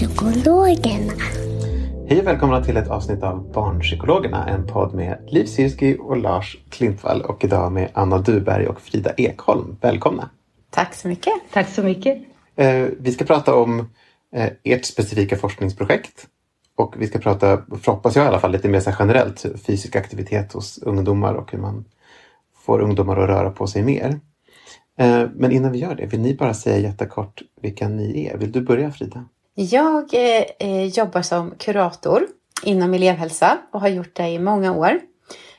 Barnpsykologerna. 0.00 1.12
Hej 2.08 2.20
och 2.20 2.26
välkomna 2.26 2.64
till 2.64 2.76
ett 2.76 2.88
avsnitt 2.88 3.22
av 3.22 3.52
Barnpsykologerna, 3.52 4.48
en 4.48 4.66
podd 4.66 4.94
med 4.94 5.18
Liv 5.26 5.44
Sirski 5.44 5.96
och 6.00 6.16
Lars 6.16 6.56
Klintvall 6.70 7.22
och 7.22 7.44
idag 7.44 7.72
med 7.72 7.90
Anna 7.92 8.18
Duberg 8.18 8.66
och 8.66 8.80
Frida 8.80 9.12
Ekholm. 9.16 9.76
Välkomna! 9.80 10.30
Tack 10.70 10.94
så 10.94 11.08
mycket. 11.08 11.32
Tack 11.52 11.68
så 11.68 11.82
mycket. 11.82 12.18
Eh, 12.56 12.86
vi 12.98 13.12
ska 13.12 13.24
prata 13.24 13.54
om 13.54 13.80
eh, 14.34 14.50
ert 14.64 14.84
specifika 14.84 15.36
forskningsprojekt 15.36 16.26
och 16.76 16.94
vi 16.98 17.06
ska 17.06 17.18
prata, 17.18 17.62
hoppas 17.86 18.16
jag 18.16 18.24
i 18.24 18.28
alla 18.28 18.40
fall, 18.40 18.52
lite 18.52 18.68
mer 18.68 18.80
så 18.80 18.92
generellt 18.98 19.46
fysisk 19.66 19.96
aktivitet 19.96 20.52
hos 20.52 20.78
ungdomar 20.78 21.34
och 21.34 21.52
hur 21.52 21.58
man 21.58 21.84
får 22.64 22.80
ungdomar 22.80 23.16
att 23.16 23.28
röra 23.28 23.50
på 23.50 23.66
sig 23.66 23.82
mer. 23.82 24.20
Eh, 24.98 25.24
men 25.34 25.52
innan 25.52 25.72
vi 25.72 25.78
gör 25.78 25.94
det, 25.94 26.06
vill 26.06 26.20
ni 26.20 26.34
bara 26.34 26.54
säga 26.54 26.78
jättekort 26.78 27.42
vilka 27.62 27.88
ni 27.88 28.26
är? 28.26 28.36
Vill 28.36 28.52
du 28.52 28.60
börja 28.60 28.90
Frida? 28.90 29.24
Jag 29.58 30.14
eh, 30.58 30.84
jobbar 30.84 31.22
som 31.22 31.54
kurator 31.58 32.26
inom 32.62 32.94
elevhälsa 32.94 33.58
och 33.72 33.80
har 33.80 33.88
gjort 33.88 34.14
det 34.16 34.28
i 34.28 34.38
många 34.38 34.72
år. 34.72 35.00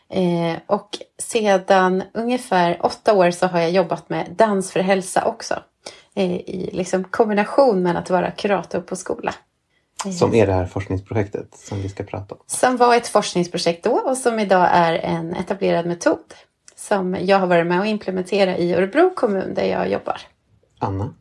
Eh, 0.10 0.60
och 0.68 0.90
sedan 1.18 2.04
ungefär 2.14 2.86
åtta 2.86 3.14
år 3.14 3.32
så 3.32 3.48
har 3.48 3.60
jag 3.60 3.72
jobbat 3.72 4.10
med 4.10 4.36
dans 4.38 4.72
för 4.72 4.80
hälsa 4.80 5.26
också. 5.26 5.60
Eh, 6.16 6.32
I 6.32 6.70
liksom 6.74 7.04
kombination 7.04 7.84
med 7.84 7.98
att 7.98 8.10
vara 8.10 8.32
kurator 8.32 8.82
på 8.82 8.96
skola. 8.96 9.34
Som 10.20 10.34
är 10.34 10.48
det 10.48 10.54
här 10.54 10.66
forskningsprojektet 10.66 11.56
som 11.56 11.82
vi 11.82 11.90
ska 11.90 12.04
prata 12.04 12.36
om. 12.36 12.42
Som 12.48 12.78
var 12.78 12.96
ett 12.96 13.08
forskningsprojekt 13.08 13.84
då 13.84 13.92
och 13.92 14.18
som 14.18 14.40
idag 14.40 14.70
är 14.72 14.94
en 14.94 15.34
etablerad 15.34 15.86
metod. 15.86 16.34
Som 16.76 17.18
jag 17.22 17.40
har 17.40 17.48
varit 17.48 17.68
med 17.68 17.80
och 17.80 17.88
implementerat 17.88 18.60
i 18.60 18.74
Örebro 18.74 19.10
kommun 19.16 19.54
där 19.54 19.66
jag 19.66 19.90
jobbar. 19.90 20.22
Anna? 20.80 21.14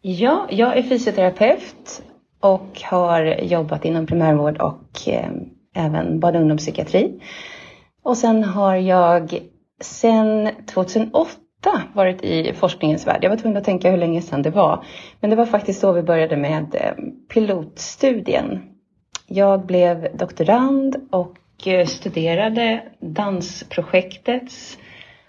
Ja, 0.00 0.46
jag 0.50 0.78
är 0.78 0.82
fysioterapeut 0.82 2.02
och 2.44 2.82
har 2.84 3.24
jobbat 3.42 3.84
inom 3.84 4.06
primärvård 4.06 4.60
och 4.60 5.08
eh, 5.08 5.30
även 5.74 6.20
barn 6.20 6.34
och 6.34 6.40
ungdomspsykiatri. 6.40 7.20
Och 8.02 8.16
sen 8.16 8.44
har 8.44 8.76
jag 8.76 9.38
sedan 9.80 10.50
2008 10.66 11.38
varit 11.94 12.22
i 12.22 12.52
forskningens 12.52 13.06
värld. 13.06 13.24
Jag 13.24 13.30
var 13.30 13.36
tvungen 13.36 13.56
att 13.56 13.64
tänka 13.64 13.90
hur 13.90 13.98
länge 13.98 14.22
sedan 14.22 14.42
det 14.42 14.50
var. 14.50 14.84
Men 15.20 15.30
det 15.30 15.36
var 15.36 15.46
faktiskt 15.46 15.82
då 15.82 15.92
vi 15.92 16.02
började 16.02 16.36
med 16.36 16.74
eh, 16.74 16.92
pilotstudien. 17.34 18.62
Jag 19.26 19.66
blev 19.66 20.16
doktorand 20.16 20.96
och 21.10 21.66
eh, 21.66 21.86
studerade 21.86 22.82
dansprojektets 23.00 24.78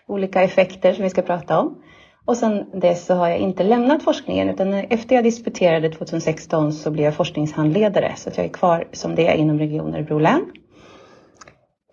olika 0.07 0.41
effekter 0.41 0.93
som 0.93 1.03
vi 1.03 1.09
ska 1.09 1.21
prata 1.21 1.59
om. 1.59 1.81
Och 2.25 2.37
sen 2.37 2.79
dess 2.79 3.05
så 3.05 3.13
har 3.13 3.29
jag 3.29 3.37
inte 3.37 3.63
lämnat 3.63 4.03
forskningen 4.03 4.49
utan 4.49 4.73
efter 4.73 5.15
jag 5.15 5.23
disputerade 5.23 5.89
2016 5.89 6.73
så 6.73 6.91
blev 6.91 7.05
jag 7.05 7.15
forskningshandledare 7.15 8.13
så 8.15 8.29
att 8.29 8.37
jag 8.37 8.45
är 8.45 8.49
kvar 8.49 8.87
som 8.91 9.15
det 9.15 9.37
inom 9.37 9.59
Region 9.59 9.95
Örebro 9.95 10.19
län. 10.19 10.45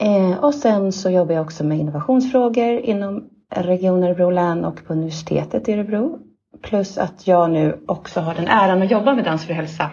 Eh, 0.01 0.45
och 0.45 0.55
sen 0.55 0.93
så 0.93 1.11
jobbar 1.11 1.35
jag 1.35 1.43
också 1.43 1.65
med 1.65 1.79
innovationsfrågor 1.79 2.81
inom 2.81 3.29
Region 3.55 4.05
Örebro 4.05 4.31
län 4.31 4.65
och 4.65 4.87
på 4.87 4.93
universitetet 4.93 5.69
i 5.69 5.73
Örebro. 5.73 6.19
Plus 6.63 6.99
att 6.99 7.27
jag 7.27 7.51
nu 7.51 7.85
också 7.87 8.21
har 8.21 8.35
den 8.35 8.49
äran 8.49 8.83
att 8.83 8.91
jobba 8.91 9.15
med 9.15 9.25
Dans 9.25 9.47
för 9.47 9.55
hälsa 9.55 9.91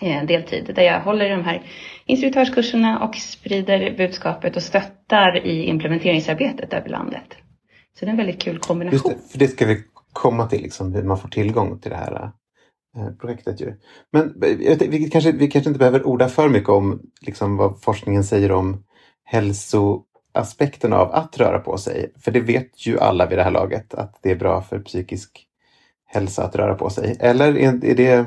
eh, 0.00 0.24
deltid 0.24 0.72
där 0.74 0.82
jag 0.82 1.00
håller 1.00 1.26
i 1.26 1.28
de 1.28 1.44
här 1.44 1.62
instruktörskurserna 2.06 2.98
och 2.98 3.14
sprider 3.14 3.96
budskapet 3.96 4.56
och 4.56 4.62
stöttar 4.62 5.46
i 5.46 5.64
implementeringsarbetet 5.64 6.72
över 6.72 6.88
landet. 6.88 7.36
Så 7.98 8.04
det 8.04 8.08
är 8.08 8.10
en 8.10 8.16
väldigt 8.16 8.42
kul 8.42 8.58
kombination. 8.58 9.12
Just 9.12 9.22
det, 9.26 9.32
för 9.32 9.38
det 9.38 9.48
ska 9.48 9.66
vi 9.66 9.84
komma 10.12 10.46
till, 10.46 10.62
liksom, 10.62 10.94
hur 10.94 11.02
man 11.02 11.18
får 11.18 11.28
tillgång 11.28 11.78
till 11.78 11.90
det 11.90 11.96
här 11.96 12.30
eh, 12.96 13.10
projektet. 13.20 13.60
Ju. 13.60 13.74
Men 14.12 14.42
eh, 14.42 14.78
vi 14.88 15.10
kanske, 15.10 15.32
vi 15.32 15.48
kanske 15.48 15.70
inte 15.70 15.78
behöver 15.78 16.02
orda 16.02 16.28
för 16.28 16.48
mycket 16.48 16.68
om 16.68 17.02
liksom, 17.20 17.56
vad 17.56 17.82
forskningen 17.82 18.24
säger 18.24 18.52
om 18.52 18.84
hälsoaspekten 19.24 20.92
av 20.92 21.12
att 21.12 21.38
röra 21.38 21.58
på 21.58 21.78
sig. 21.78 22.12
För 22.18 22.30
det 22.30 22.40
vet 22.40 22.86
ju 22.86 22.98
alla 22.98 23.26
vid 23.26 23.38
det 23.38 23.44
här 23.44 23.50
laget 23.50 23.94
att 23.94 24.18
det 24.22 24.30
är 24.30 24.36
bra 24.36 24.62
för 24.62 24.78
psykisk 24.78 25.46
hälsa 26.06 26.44
att 26.44 26.56
röra 26.56 26.74
på 26.74 26.90
sig. 26.90 27.16
Eller 27.20 27.56
är, 27.56 27.84
är 27.84 27.94
det 27.94 28.26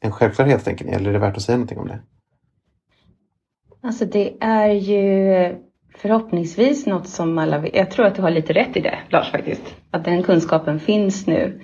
en 0.00 0.12
självklarhet 0.12 0.64
tänker 0.64 0.84
ni? 0.84 0.92
Eller 0.92 1.08
är 1.08 1.12
det 1.12 1.18
värt 1.18 1.36
att 1.36 1.42
säga 1.42 1.56
någonting 1.56 1.78
om 1.78 1.88
det? 1.88 2.00
Alltså 3.82 4.04
det 4.04 4.36
är 4.40 4.68
ju 4.68 5.67
förhoppningsvis 5.98 6.86
något 6.86 7.08
som 7.08 7.38
alla 7.38 7.58
vet. 7.58 7.76
Jag 7.76 7.90
tror 7.90 8.06
att 8.06 8.14
du 8.14 8.22
har 8.22 8.30
lite 8.30 8.52
rätt 8.52 8.76
i 8.76 8.80
det, 8.80 8.98
Lars, 9.08 9.30
faktiskt. 9.30 9.76
Att 9.90 10.04
den 10.04 10.22
kunskapen 10.22 10.80
finns 10.80 11.26
nu. 11.26 11.60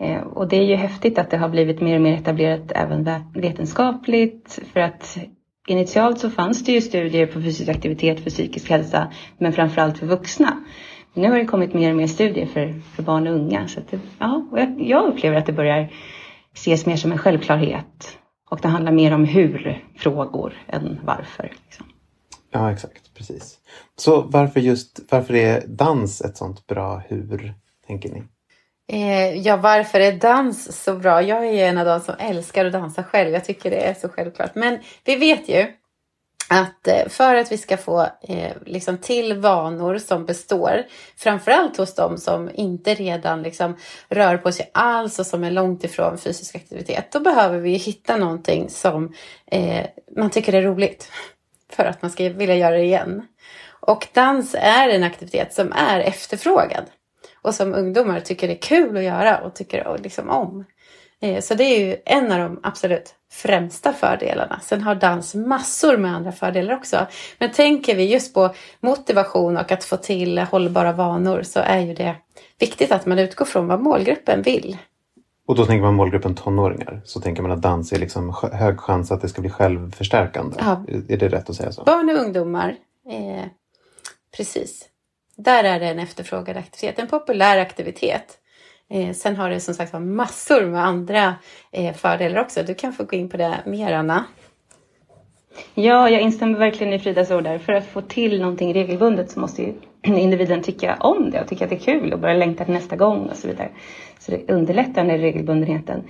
Eh, 0.00 0.20
och 0.20 0.48
det 0.48 0.56
är 0.56 0.62
ju 0.62 0.74
häftigt 0.74 1.18
att 1.18 1.30
det 1.30 1.36
har 1.36 1.48
blivit 1.48 1.80
mer 1.80 1.94
och 1.94 2.02
mer 2.02 2.14
etablerat 2.14 2.72
även 2.74 3.10
vetenskapligt. 3.34 4.58
För 4.72 4.80
att 4.80 5.18
initialt 5.68 6.18
så 6.18 6.30
fanns 6.30 6.64
det 6.64 6.72
ju 6.72 6.80
studier 6.80 7.26
på 7.26 7.42
fysisk 7.42 7.68
aktivitet 7.68 8.20
för 8.20 8.30
psykisk 8.30 8.70
hälsa, 8.70 9.12
men 9.38 9.52
framförallt 9.52 9.98
för 9.98 10.06
vuxna. 10.06 10.64
Men 11.14 11.22
nu 11.22 11.30
har 11.30 11.38
det 11.38 11.44
kommit 11.44 11.74
mer 11.74 11.90
och 11.90 11.96
mer 11.96 12.06
studier 12.06 12.46
för, 12.46 12.74
för 12.96 13.02
barn 13.02 13.26
och 13.26 13.34
unga. 13.34 13.68
Så 13.68 13.80
det, 13.90 14.00
ja, 14.18 14.46
och 14.50 14.60
jag, 14.60 14.80
jag 14.80 15.04
upplever 15.04 15.36
att 15.36 15.46
det 15.46 15.52
börjar 15.52 15.92
ses 16.54 16.86
mer 16.86 16.96
som 16.96 17.12
en 17.12 17.18
självklarhet. 17.18 18.18
Och 18.50 18.58
det 18.62 18.68
handlar 18.68 18.92
mer 18.92 19.14
om 19.14 19.24
hur-frågor 19.24 20.54
än 20.66 21.00
varför. 21.04 21.50
Liksom. 21.64 21.86
Ja, 22.54 22.72
exakt. 22.72 23.14
Precis. 23.14 23.58
Så 23.96 24.20
varför 24.20 24.60
just 24.60 25.00
varför 25.10 25.34
är 25.34 25.62
dans 25.66 26.20
ett 26.20 26.36
sånt 26.36 26.66
bra 26.66 27.02
hur, 27.08 27.54
tänker 27.86 28.08
ni? 28.08 28.22
Eh, 28.88 29.38
ja, 29.38 29.56
varför 29.56 30.00
är 30.00 30.12
dans 30.12 30.82
så 30.82 30.96
bra? 30.96 31.22
Jag 31.22 31.46
är 31.46 31.68
en 31.68 31.78
av 31.78 31.86
de 31.86 32.00
som 32.00 32.14
älskar 32.18 32.64
att 32.64 32.72
dansa 32.72 33.04
själv. 33.04 33.32
Jag 33.32 33.44
tycker 33.44 33.70
det 33.70 33.86
är 33.86 33.94
så 33.94 34.08
självklart. 34.08 34.54
Men 34.54 34.78
vi 35.04 35.16
vet 35.16 35.48
ju 35.48 35.66
att 36.50 36.88
eh, 36.88 37.08
för 37.08 37.34
att 37.34 37.52
vi 37.52 37.58
ska 37.58 37.76
få 37.76 38.02
eh, 38.22 38.52
liksom 38.66 38.98
till 38.98 39.38
vanor 39.38 39.98
som 39.98 40.26
består, 40.26 40.82
framförallt 41.16 41.76
hos 41.76 41.94
de 41.94 42.18
som 42.18 42.50
inte 42.54 42.94
redan 42.94 43.42
liksom 43.42 43.76
rör 44.08 44.36
på 44.36 44.52
sig 44.52 44.70
alls 44.74 45.18
och 45.18 45.26
som 45.26 45.44
är 45.44 45.50
långt 45.50 45.84
ifrån 45.84 46.18
fysisk 46.18 46.56
aktivitet, 46.56 47.12
då 47.12 47.20
behöver 47.20 47.58
vi 47.58 47.74
hitta 47.74 48.16
någonting 48.16 48.70
som 48.70 49.12
eh, 49.46 49.86
man 50.16 50.30
tycker 50.30 50.52
är 50.52 50.62
roligt 50.62 51.08
för 51.74 51.84
att 51.84 52.02
man 52.02 52.10
ska 52.10 52.28
vilja 52.28 52.56
göra 52.56 52.76
det 52.76 52.84
igen. 52.84 53.26
Och 53.86 54.08
dans 54.12 54.54
är 54.58 54.88
en 54.88 55.02
aktivitet 55.02 55.54
som 55.54 55.72
är 55.72 56.00
efterfrågad 56.00 56.84
och 57.42 57.54
som 57.54 57.74
ungdomar 57.74 58.20
tycker 58.20 58.48
är 58.48 58.54
kul 58.54 58.96
att 58.96 59.02
göra 59.02 59.38
och 59.38 59.54
tycker 59.54 59.98
liksom 60.02 60.30
om. 60.30 60.64
Eh, 61.20 61.40
så 61.40 61.54
det 61.54 61.64
är 61.64 61.86
ju 61.86 61.96
en 62.04 62.32
av 62.32 62.38
de 62.38 62.60
absolut 62.62 63.14
främsta 63.32 63.92
fördelarna. 63.92 64.60
Sen 64.62 64.82
har 64.82 64.94
dans 64.94 65.34
massor 65.34 65.96
med 65.96 66.14
andra 66.14 66.32
fördelar 66.32 66.74
också. 66.74 67.06
Men 67.38 67.52
tänker 67.52 67.94
vi 67.94 68.04
just 68.04 68.34
på 68.34 68.54
motivation 68.80 69.56
och 69.56 69.72
att 69.72 69.84
få 69.84 69.96
till 69.96 70.38
hållbara 70.38 70.92
vanor 70.92 71.42
så 71.42 71.60
är 71.60 71.80
ju 71.80 71.94
det 71.94 72.16
viktigt 72.58 72.92
att 72.92 73.06
man 73.06 73.18
utgår 73.18 73.44
från 73.44 73.66
vad 73.66 73.80
målgruppen 73.80 74.42
vill. 74.42 74.76
Och 75.46 75.54
då 75.54 75.66
tänker 75.66 75.82
man 75.82 75.94
målgruppen 75.94 76.34
tonåringar. 76.34 77.00
Så 77.04 77.20
tänker 77.20 77.42
man 77.42 77.50
att 77.50 77.62
dans 77.62 77.92
är 77.92 77.98
liksom 77.98 78.36
hög 78.52 78.80
chans 78.80 79.12
att 79.12 79.20
det 79.20 79.28
ska 79.28 79.40
bli 79.40 79.50
självförstärkande. 79.50 80.56
Ja. 80.58 80.84
Är 81.08 81.16
det 81.16 81.28
rätt 81.28 81.50
att 81.50 81.56
säga 81.56 81.72
så? 81.72 81.84
Barn 81.84 82.10
och 82.10 82.24
ungdomar, 82.24 82.76
eh, 83.08 83.44
precis. 84.36 84.88
Där 85.36 85.64
är 85.64 85.80
det 85.80 85.86
en 85.86 85.98
efterfrågad 85.98 86.56
aktivitet, 86.56 86.98
en 86.98 87.08
populär 87.08 87.58
aktivitet. 87.58 88.38
Eh, 88.90 89.12
sen 89.12 89.36
har 89.36 89.50
det 89.50 89.60
som 89.60 89.74
sagt 89.74 89.92
massor 89.92 90.66
med 90.66 90.84
andra 90.84 91.34
eh, 91.72 91.94
fördelar 91.94 92.40
också. 92.40 92.62
Du 92.62 92.74
kan 92.74 92.92
få 92.92 93.04
gå 93.04 93.16
in 93.16 93.28
på 93.28 93.36
det 93.36 93.62
mer, 93.66 93.92
Anna. 93.92 94.24
Ja, 95.74 96.10
jag 96.10 96.20
instämmer 96.20 96.58
verkligen 96.58 96.92
i 96.92 96.98
Fridas 96.98 97.30
ord 97.30 97.44
där. 97.44 97.58
För 97.58 97.72
att 97.72 97.86
få 97.86 98.00
till 98.00 98.40
någonting 98.40 98.74
regelbundet 98.74 99.30
så 99.30 99.40
måste 99.40 99.62
ju 99.62 99.74
individen 100.18 100.62
tycka 100.62 100.96
om 101.00 101.30
det 101.30 101.40
och 101.40 101.48
tycka 101.48 101.64
att 101.64 101.70
det 101.70 101.76
är 101.76 101.98
kul 102.00 102.12
och 102.12 102.20
börja 102.20 102.34
längta 102.34 102.64
till 102.64 102.74
nästa 102.74 102.96
gång 102.96 103.28
och 103.28 103.36
så 103.36 103.48
vidare. 103.48 103.68
Så 104.18 104.30
det 104.30 104.52
underlättar 104.52 105.04
den 105.04 105.18
regelbundenheten. 105.18 106.04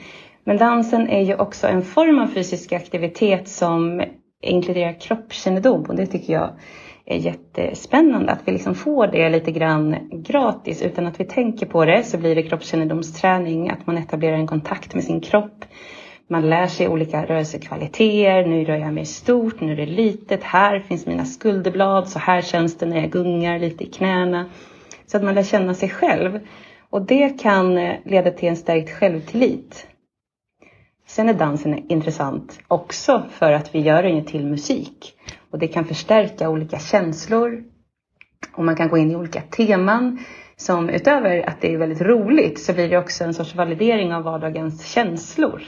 Men 0.45 0.57
dansen 0.57 1.09
är 1.09 1.23
ju 1.23 1.35
också 1.35 1.67
en 1.67 1.83
form 1.83 2.19
av 2.19 2.27
fysisk 2.27 2.73
aktivitet 2.73 3.49
som 3.49 4.03
inkluderar 4.43 5.01
kroppskännedom 5.01 5.85
och 5.85 5.97
det 5.97 6.07
tycker 6.07 6.33
jag 6.33 6.51
är 7.07 7.17
jättespännande 7.17 8.33
att 8.33 8.49
vi 8.49 8.53
liksom 8.53 8.75
får 8.75 9.07
det 9.07 9.29
lite 9.29 9.51
grann 9.51 9.97
gratis 10.13 10.83
utan 10.83 11.07
att 11.07 11.21
vi 11.21 11.25
tänker 11.25 11.67
på 11.67 11.85
det 11.85 12.03
så 12.03 12.19
blir 12.19 12.35
det 12.35 12.43
kroppskännedomsträning, 12.43 13.71
att 13.71 13.87
man 13.87 13.99
etablerar 13.99 14.37
en 14.37 14.47
kontakt 14.47 14.95
med 14.95 15.05
sin 15.05 15.21
kropp. 15.21 15.65
Man 16.29 16.51
lär 16.51 16.67
sig 16.67 16.89
olika 16.89 17.27
rörelsekvaliteter, 17.27 18.47
nu 18.47 18.65
rör 18.65 18.77
jag 18.77 18.95
mig 18.95 19.05
stort, 19.05 19.61
nu 19.61 19.73
är 19.73 19.77
det 19.77 19.87
litet, 19.87 20.43
här 20.43 20.81
finns 20.81 21.07
mina 21.07 21.25
skulderblad, 21.25 22.09
så 22.09 22.19
här 22.19 22.43
känns 22.43 22.79
det 22.79 22.87
när 22.87 23.01
jag 23.01 23.11
gungar 23.11 23.59
lite 23.59 23.85
i 23.85 23.87
knäna. 23.87 24.47
Så 25.07 25.17
att 25.17 25.23
man 25.23 25.35
lär 25.35 25.43
känna 25.43 25.75
sig 25.75 25.89
själv. 25.89 26.41
Och 26.91 27.03
det 27.03 27.41
kan 27.41 27.79
eh, 27.79 27.95
leda 28.05 28.31
till 28.31 28.49
en 28.49 28.57
stärkt 28.57 28.91
självtillit. 28.91 29.87
Sen 31.07 31.29
är 31.29 31.35
dansen 31.35 31.91
intressant 31.91 32.61
också 32.69 33.23
för 33.31 33.53
att 33.53 33.75
vi 33.75 33.79
gör 33.81 34.03
den 34.03 34.17
ju 34.17 34.23
till 34.23 34.47
musik. 34.47 35.15
Och 35.51 35.59
det 35.59 35.69
kan 35.69 35.85
förstärka 35.85 36.49
olika 36.49 36.79
känslor. 36.79 37.65
Och 38.53 38.65
man 38.65 38.77
kan 38.77 38.89
gå 38.89 38.99
in 38.99 39.11
i 39.11 39.17
olika 39.17 39.41
teman. 39.41 40.25
Som 40.57 40.89
utöver 40.89 41.49
att 41.49 41.61
det 41.61 41.73
är 41.73 41.79
väldigt 41.79 42.01
roligt 42.01 42.61
så 42.61 42.73
blir 42.73 42.89
det 42.89 42.99
också 42.99 43.25
en 43.25 43.35
sorts 43.35 43.55
validering 43.55 44.15
av 44.15 44.23
vardagens 44.23 44.87
känslor. 44.87 45.63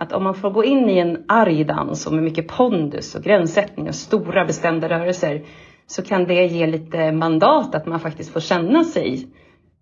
Att 0.00 0.12
om 0.12 0.24
man 0.24 0.34
får 0.34 0.50
gå 0.50 0.64
in 0.64 0.88
i 0.88 0.98
en 0.98 1.24
arg 1.28 1.64
dans 1.64 2.06
och 2.06 2.12
med 2.12 2.22
mycket 2.22 2.48
pondus 2.48 3.14
och 3.14 3.22
gränssättning 3.22 3.88
och 3.88 3.94
stora 3.94 4.44
bestämda 4.44 4.88
rörelser 4.88 5.42
så 5.86 6.02
kan 6.02 6.24
det 6.24 6.46
ge 6.46 6.66
lite 6.66 7.12
mandat 7.12 7.74
att 7.74 7.86
man 7.86 8.00
faktiskt 8.00 8.32
får 8.32 8.40
känna 8.40 8.84
sig 8.84 9.28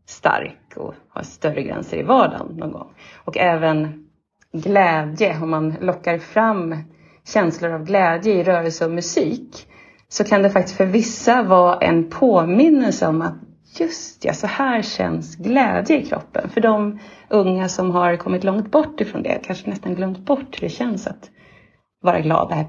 stark 0.07 0.77
och 0.77 0.95
ha 1.15 1.23
större 1.23 1.63
gränser 1.63 1.97
i 1.97 2.03
vardagen 2.03 2.57
någon 2.57 2.73
gång. 2.73 2.89
Och 3.25 3.39
även 3.39 4.07
glädje, 4.53 5.39
om 5.43 5.51
man 5.51 5.75
lockar 5.81 6.19
fram 6.19 6.77
känslor 7.25 7.73
av 7.73 7.85
glädje 7.85 8.35
i 8.35 8.45
rörelse 8.45 8.85
och 8.85 8.91
musik 8.91 9.67
så 10.09 10.25
kan 10.25 10.43
det 10.43 10.51
faktiskt 10.51 10.77
för 10.77 10.87
vissa 10.87 11.43
vara 11.43 11.79
en 11.79 12.11
påminnelse 12.11 13.07
om 13.07 13.23
att 13.23 13.35
just 13.81 14.25
ja, 14.25 14.33
så 14.35 14.47
här 14.47 14.83
känns 14.83 15.37
glädje 15.37 16.01
i 16.01 16.07
kroppen. 16.07 16.49
För 16.49 16.61
de 16.61 16.99
unga 17.29 17.69
som 17.69 17.91
har 17.91 18.17
kommit 18.17 18.45
långt 18.45 18.71
bort 18.71 19.01
ifrån 19.01 19.23
det, 19.23 19.41
kanske 19.43 19.71
nästan 19.71 19.95
glömt 19.95 20.19
bort 20.19 20.57
hur 20.57 20.61
det 20.61 20.75
känns 20.75 21.07
att 21.07 21.31
vara 22.01 22.21
glad, 22.21 22.49
det 22.49 22.55
här 22.55 22.67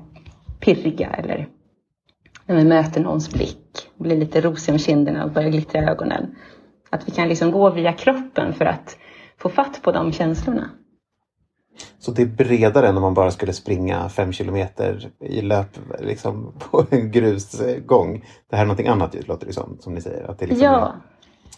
pirriga 0.59 1.09
eller 1.09 1.47
när 2.45 2.55
vi 2.55 2.63
möter 2.63 3.01
någons 3.01 3.33
blick, 3.33 3.89
blir 3.97 4.17
lite 4.17 4.41
rosig 4.41 4.73
om 4.73 4.79
kinderna 4.79 5.23
och 5.23 5.31
börjar 5.31 5.49
glittra 5.49 5.81
i 5.81 5.85
ögonen. 5.85 6.35
Att 6.89 7.07
vi 7.07 7.11
kan 7.11 7.27
liksom 7.27 7.51
gå 7.51 7.69
via 7.69 7.93
kroppen 7.93 8.53
för 8.53 8.65
att 8.65 8.97
få 9.37 9.49
fatt 9.49 9.81
på 9.81 9.91
de 9.91 10.11
känslorna. 10.11 10.69
Så 11.99 12.11
det 12.11 12.21
är 12.21 12.25
bredare 12.25 12.87
än 12.87 12.95
om 12.95 13.01
man 13.01 13.13
bara 13.13 13.31
skulle 13.31 13.53
springa 13.53 14.09
fem 14.09 14.31
kilometer 14.31 15.09
i 15.19 15.41
löp 15.41 15.79
liksom, 15.99 16.53
på 16.71 16.85
en 16.89 17.11
grusgång. 17.11 18.25
Det 18.49 18.55
här 18.55 18.63
är 18.63 18.67
någonting 18.67 18.87
annat 18.87 19.27
låter 19.27 19.47
det 19.47 19.53
som, 19.53 19.77
som 19.79 19.93
ni 19.93 20.01
säger. 20.01 20.31
Att 20.31 20.39
det 20.39 20.45
liksom 20.45 20.65
ja. 20.65 20.95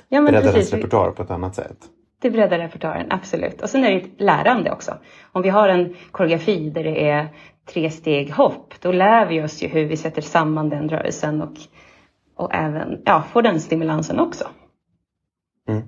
ja, 0.10 0.21
men 0.21 0.31
breddar 0.31 0.54
ens 0.54 0.74
repertoar 0.74 1.12
på 1.12 1.24
ett 1.24 1.31
annat 1.31 1.56
sätt. 1.56 1.77
Det 2.21 2.30
breddar 2.30 2.60
repertoaren, 2.60 3.07
absolut. 3.10 3.62
Och 3.62 3.69
sen 3.69 3.86
är 3.86 3.92
det 3.92 3.98
ett 3.98 4.21
lärande 4.21 4.71
också. 4.71 4.98
Om 5.31 5.42
vi 5.42 5.50
har 5.50 5.69
en 5.69 5.95
koreografi 6.12 6.69
där 6.69 6.83
det 6.83 7.10
är 7.10 7.27
tre 7.74 7.92
steg 7.92 8.31
hopp, 8.31 8.74
då 8.81 8.92
lär 8.92 9.25
vi 9.25 9.44
oss 9.44 9.63
ju 9.63 9.68
hur 9.68 9.86
vi 9.86 9.98
sätter 9.98 10.22
samman 10.22 10.69
den 10.69 10.89
rörelsen 10.89 11.42
och, 11.42 11.54
och 12.36 12.56
även 12.56 13.01
ja, 13.06 13.24
får 13.31 13.42
den 13.42 13.60
stimulansen 13.62 14.19
också. 14.19 14.48
Mm. 15.68 15.83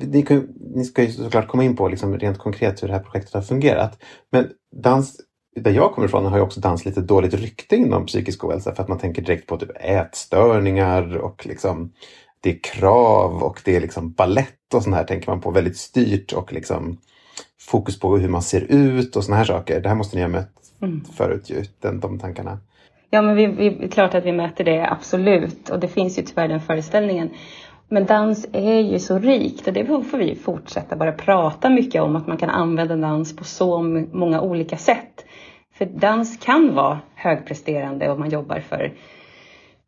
Ni, 0.00 0.22
kan, 0.22 0.48
ni, 0.74 0.84
ska 0.84 1.02
ju 1.02 1.12
såklart 1.12 1.48
komma 1.48 1.64
in 1.64 1.76
på 1.76 1.88
liksom 1.88 2.18
rent 2.18 2.38
konkret 2.38 2.82
hur 2.82 2.88
det 2.88 2.94
här 2.94 3.00
projektet 3.00 3.34
har 3.34 3.42
fungerat. 3.42 4.02
Men 4.30 4.48
dans, 4.82 5.20
där 5.56 5.70
jag 5.70 5.92
kommer 5.92 6.08
ifrån 6.08 6.26
har 6.26 6.36
ju 6.36 6.42
också 6.42 6.60
dans 6.60 6.84
lite 6.84 7.00
dåligt 7.00 7.34
rykte 7.34 7.76
inom 7.76 8.06
psykisk 8.06 8.44
ohälsa 8.44 8.74
för 8.74 8.82
att 8.82 8.88
man 8.88 8.98
tänker 8.98 9.22
direkt 9.22 9.46
på 9.46 9.56
typ 9.56 9.70
ätstörningar 9.80 11.16
och 11.16 11.46
liksom 11.46 11.92
det 12.40 12.50
är 12.50 12.58
krav 12.62 13.42
och 13.42 13.62
det 13.64 13.76
är 13.76 13.80
liksom 13.80 14.12
ballett 14.12 14.74
och 14.74 14.82
sånt 14.82 14.96
här 14.96 15.04
tänker 15.04 15.30
man 15.30 15.40
på. 15.40 15.50
Väldigt 15.50 15.76
styrt 15.76 16.32
och 16.32 16.52
liksom 16.52 16.98
fokus 17.60 18.00
på 18.00 18.16
hur 18.16 18.28
man 18.28 18.42
ser 18.42 18.60
ut 18.60 19.16
och 19.16 19.24
såna 19.24 19.36
här 19.36 19.44
saker. 19.44 19.80
Det 19.80 19.88
här 19.88 19.96
måste 19.96 20.16
ni 20.16 20.22
ha 20.22 20.28
mött 20.28 20.52
mm. 20.82 21.04
förut 21.16 21.50
ju, 21.50 21.64
den, 21.80 22.00
de 22.00 22.18
tankarna. 22.18 22.58
Ja, 23.10 23.22
men 23.22 23.36
vi, 23.36 23.46
vi, 23.46 23.88
klart 23.88 24.14
att 24.14 24.24
vi 24.24 24.32
möter 24.32 24.64
det, 24.64 24.90
absolut. 24.90 25.68
Och 25.68 25.80
det 25.80 25.88
finns 25.88 26.18
ju 26.18 26.22
tyvärr 26.22 26.48
den 26.48 26.60
föreställningen. 26.60 27.30
Men 27.88 28.06
dans 28.06 28.46
är 28.52 28.80
ju 28.80 28.98
så 28.98 29.18
rikt 29.18 29.66
och 29.66 29.72
det 29.72 29.86
får 29.86 30.18
vi 30.18 30.34
fortsätta 30.34 30.96
bara 30.96 31.12
prata 31.12 31.70
mycket 31.70 32.02
om, 32.02 32.16
att 32.16 32.26
man 32.26 32.36
kan 32.36 32.50
använda 32.50 32.96
dans 32.96 33.36
på 33.36 33.44
så 33.44 33.82
många 34.12 34.40
olika 34.40 34.76
sätt. 34.76 35.24
För 35.74 35.84
dans 35.84 36.36
kan 36.36 36.74
vara 36.74 36.98
högpresterande 37.14 38.10
om 38.10 38.18
man 38.18 38.30
jobbar 38.30 38.60
för 38.60 38.92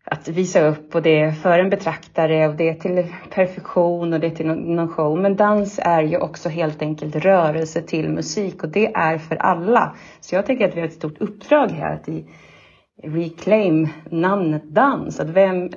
att 0.05 0.29
visa 0.29 0.67
upp 0.67 0.95
och 0.95 1.03
det 1.03 1.21
är 1.21 1.33
för 1.33 1.59
en 1.59 1.71
betraktare 1.71 2.49
och 2.49 2.55
det 2.55 2.69
är 2.69 2.75
till 2.75 3.07
perfektion 3.31 4.13
och 4.13 4.21
det 4.21 4.27
är 4.27 4.31
till 4.31 4.47
någon 4.47 4.89
show. 4.89 5.19
Men 5.19 5.37
dans 5.37 5.81
är 5.83 6.03
ju 6.03 6.19
också 6.19 6.49
helt 6.49 6.83
enkelt 6.83 7.17
rörelse 7.17 7.83
till 7.83 8.09
musik 8.09 8.63
och 8.63 8.69
det 8.69 8.95
är 8.95 9.19
för 9.19 9.37
alla. 9.37 9.97
Så 10.21 10.35
jag 10.35 10.47
tänker 10.47 10.69
att 10.69 10.77
vi 10.77 10.81
har 10.81 10.89
ett 10.89 10.95
stort 10.95 11.21
uppdrag 11.21 11.69
här 11.69 11.95
att 11.95 12.09
reclaim 13.03 13.89
namnet 14.11 14.63
dans. 14.65 15.21
Att 15.21 15.29
vem, 15.29 15.71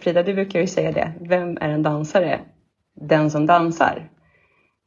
Frida, 0.00 0.22
du 0.22 0.34
brukar 0.34 0.60
ju 0.60 0.66
säga 0.66 0.92
det. 0.92 1.12
Vem 1.20 1.58
är 1.60 1.68
en 1.68 1.82
dansare? 1.82 2.40
Den 3.00 3.30
som 3.30 3.46
dansar. 3.46 4.08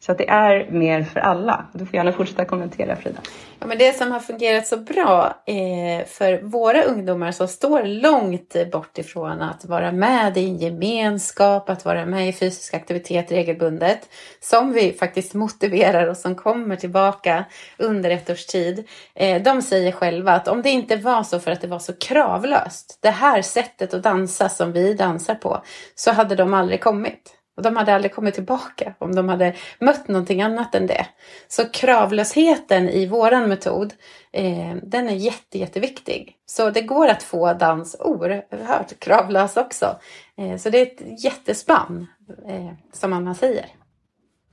Så 0.02 0.12
att 0.12 0.18
det 0.18 0.30
är 0.30 0.72
mer 0.72 1.04
för 1.04 1.20
alla. 1.20 1.66
Du 1.74 1.86
får 1.86 1.96
gärna 1.96 2.12
fortsätta 2.12 2.46
kommentera 2.46 2.96
Frida. 2.96 3.20
Ja, 3.60 3.68
men 3.68 3.78
det 3.78 3.98
som 3.98 4.12
har 4.12 4.20
fungerat 4.20 4.68
så 4.68 4.78
bra 4.78 5.44
eh, 5.46 6.08
för 6.08 6.42
våra 6.42 6.84
ungdomar 6.84 7.32
som 7.32 7.48
står 7.48 7.84
långt 7.84 8.72
bort 8.72 8.98
ifrån 8.98 9.42
att 9.42 9.66
vara 9.66 9.92
med 9.92 10.38
i 10.38 10.46
en 10.46 10.58
gemenskap, 10.58 11.70
att 11.70 11.86
vara 11.86 12.06
med 12.06 12.30
i 12.30 12.34
fysisk 12.34 12.74
aktivitet 12.74 13.32
regelbundet, 13.32 14.10
som 14.40 14.74
vi 14.74 14.94
faktiskt 14.94 15.34
motiverar 15.34 16.08
och 16.08 16.18
som 16.18 16.36
kommer 16.36 16.76
tillbaka 16.76 17.46
under 17.78 18.10
ett 18.10 18.30
års 18.30 18.46
tid. 18.46 18.88
Eh, 19.16 19.42
de 19.42 19.62
säger 19.62 19.92
själva 19.92 20.32
att 20.32 20.48
om 20.48 20.62
det 20.62 20.70
inte 20.70 20.96
var 20.96 21.24
så 21.24 21.40
för 21.40 21.52
att 21.52 21.62
det 21.62 21.68
var 21.68 21.80
så 21.80 21.94
kravlöst, 21.94 23.00
det 23.02 23.10
här 23.10 23.42
sättet 23.42 23.94
att 23.94 24.04
dansa 24.04 24.50
som 24.50 24.72
vi 24.72 24.94
dansar 24.94 25.36
på, 25.36 25.64
så 25.96 26.12
hade 26.12 26.36
de 26.36 26.54
aldrig 26.54 26.82
kommit. 26.82 27.39
Och 27.60 27.64
de 27.64 27.76
hade 27.76 27.96
aldrig 27.96 28.14
kommit 28.14 28.34
tillbaka 28.34 28.94
om 28.98 29.16
de 29.16 29.30
hade 29.30 29.54
mött 29.80 30.08
någonting 30.08 30.42
annat 30.42 30.76
än 30.76 30.88
det. 30.88 31.06
Så 31.48 31.70
kravlösheten 31.70 32.90
i 32.90 33.06
våran 33.06 33.50
metod, 33.50 33.94
eh, 34.32 34.76
den 34.84 35.10
är 35.10 35.16
jätte, 35.16 35.58
jätteviktig. 35.60 36.36
Så 36.46 36.70
det 36.70 36.82
går 36.82 37.08
att 37.08 37.24
få 37.24 37.54
dans 37.54 37.96
oerhört 38.00 39.00
kravlös 39.00 39.58
också. 39.58 40.00
Eh, 40.38 40.58
så 40.58 40.70
det 40.70 40.78
är 40.78 40.86
ett 40.86 41.24
jättespann, 41.24 42.08
eh, 42.48 42.72
som 42.94 43.14
Anna 43.14 43.36
säger. 43.36 43.66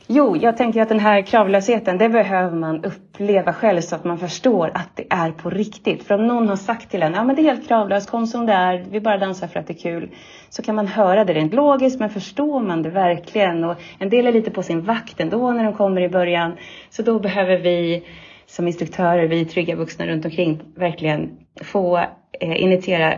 Jo, 0.08 0.36
jag 0.36 0.56
tänker 0.56 0.82
att 0.82 0.88
den 0.88 1.00
här 1.00 1.22
kravlösheten, 1.22 1.98
det 1.98 2.08
behöver 2.08 2.56
man 2.56 2.84
uppleva 2.84 3.52
själv 3.52 3.80
så 3.80 3.96
att 3.96 4.04
man 4.04 4.18
förstår 4.18 4.70
att 4.74 4.90
det 4.94 5.06
är 5.10 5.32
på 5.32 5.50
riktigt. 5.50 6.02
För 6.02 6.14
om 6.14 6.26
någon 6.26 6.48
har 6.48 6.56
sagt 6.56 6.90
till 6.90 7.02
en, 7.02 7.12
ja 7.12 7.24
men 7.24 7.36
det 7.36 7.42
är 7.42 7.44
helt 7.44 7.68
kravlöst, 7.68 8.10
kom 8.10 8.26
som 8.26 8.46
det 8.46 8.52
är, 8.52 8.84
vi 8.90 9.00
bara 9.00 9.18
dansar 9.18 9.46
för 9.46 9.60
att 9.60 9.66
det 9.66 9.72
är 9.72 9.78
kul. 9.78 10.10
Så 10.48 10.62
kan 10.62 10.74
man 10.74 10.86
höra 10.86 11.24
det 11.24 11.34
rent 11.34 11.54
logiskt, 11.54 12.00
men 12.00 12.10
förstår 12.10 12.60
man 12.60 12.82
det 12.82 12.90
verkligen? 12.90 13.64
Och 13.64 13.76
en 13.98 14.10
del 14.10 14.26
är 14.26 14.32
lite 14.32 14.50
på 14.50 14.62
sin 14.62 14.82
vakt 14.82 15.20
ändå 15.20 15.52
när 15.52 15.64
de 15.64 15.72
kommer 15.74 16.00
i 16.00 16.08
början. 16.08 16.52
Så 16.90 17.02
då 17.02 17.18
behöver 17.18 17.56
vi 17.56 18.04
som 18.46 18.66
instruktörer, 18.66 19.26
vi 19.26 19.44
trygga 19.44 19.76
vuxna 19.76 20.06
runt 20.06 20.24
omkring, 20.24 20.60
verkligen 20.74 21.30
få 21.62 21.96
eh, 22.40 22.62
initiera 22.62 23.12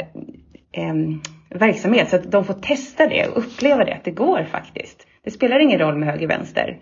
eh, 0.72 0.94
verksamhet 1.50 2.10
så 2.10 2.16
att 2.16 2.30
de 2.30 2.44
får 2.44 2.54
testa 2.54 3.06
det 3.06 3.28
och 3.28 3.38
uppleva 3.38 3.84
det, 3.84 3.94
att 3.94 4.04
det 4.04 4.10
går 4.10 4.44
faktiskt. 4.44 5.07
Det 5.28 5.32
spelar 5.32 5.58
ingen 5.58 5.78
roll 5.78 5.96
med 5.98 6.08
höger 6.08 6.26
vänster. 6.26 6.80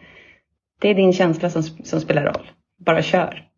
Det 0.81 0.89
är 0.89 0.95
din 0.95 1.13
känsla 1.13 1.51
som, 1.51 1.63
som 1.63 2.01
spelar 2.01 2.25
roll. 2.25 2.51
Bara 2.79 3.03
kör. 3.03 3.49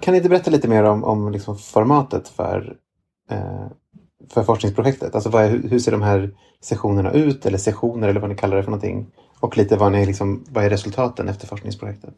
Kan 0.00 0.12
ni 0.12 0.16
inte 0.16 0.28
berätta 0.28 0.50
lite 0.50 0.68
mer 0.68 0.84
om, 0.84 1.04
om 1.04 1.32
liksom 1.32 1.58
formatet 1.58 2.28
för, 2.28 2.76
eh, 3.30 3.66
för 4.30 4.42
forskningsprojektet? 4.42 5.14
Alltså 5.14 5.38
är, 5.38 5.48
hur 5.48 5.78
ser 5.78 5.92
de 5.92 6.02
här 6.02 6.30
sessionerna 6.60 7.12
ut 7.12 7.46
eller 7.46 7.58
sessioner 7.58 8.08
eller 8.08 8.20
vad 8.20 8.30
ni 8.30 8.36
kallar 8.36 8.56
det 8.56 8.62
för 8.62 8.70
någonting? 8.70 9.06
Och 9.40 9.56
lite 9.56 9.76
vad, 9.76 9.92
ni 9.92 10.06
liksom, 10.06 10.44
vad 10.50 10.64
är 10.64 10.70
resultaten 10.70 11.28
efter 11.28 11.46
forskningsprojektet? 11.46 12.14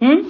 Mm. 0.00 0.24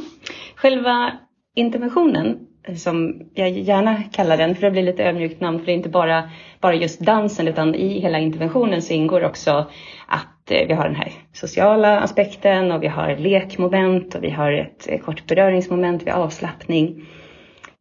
Själva 0.56 1.12
interventionen, 1.54 2.38
som 2.76 3.22
jag 3.34 3.50
gärna 3.50 4.02
kallar 4.02 4.36
den, 4.36 4.54
för 4.54 4.62
det 4.62 4.70
blir 4.70 4.82
lite 4.82 5.04
ödmjukt 5.04 5.40
namn, 5.40 5.58
för 5.58 5.66
det 5.66 5.72
är 5.72 5.76
inte 5.76 5.88
bara, 5.88 6.30
bara 6.60 6.74
just 6.74 7.00
dansen, 7.00 7.48
utan 7.48 7.74
i 7.74 8.00
hela 8.00 8.18
interventionen 8.18 8.82
så 8.82 8.92
ingår 8.92 9.24
också 9.24 9.66
att 10.06 10.50
eh, 10.50 10.66
vi 10.68 10.74
har 10.74 10.84
den 10.84 10.96
här 10.96 11.12
sociala 11.32 12.00
aspekten 12.00 12.72
och 12.72 12.82
vi 12.82 12.86
har 12.86 13.16
lekmoment 13.16 14.14
och 14.14 14.24
vi 14.24 14.30
har 14.30 14.52
ett 14.52 14.88
eh, 14.88 14.98
kort 14.98 15.26
beröringsmoment, 15.26 16.02
vid 16.02 16.12
avslappning. 16.12 17.06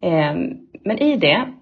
Ehm, 0.01 0.49
men 0.83 0.99
i 0.99 1.17
det 1.17 1.53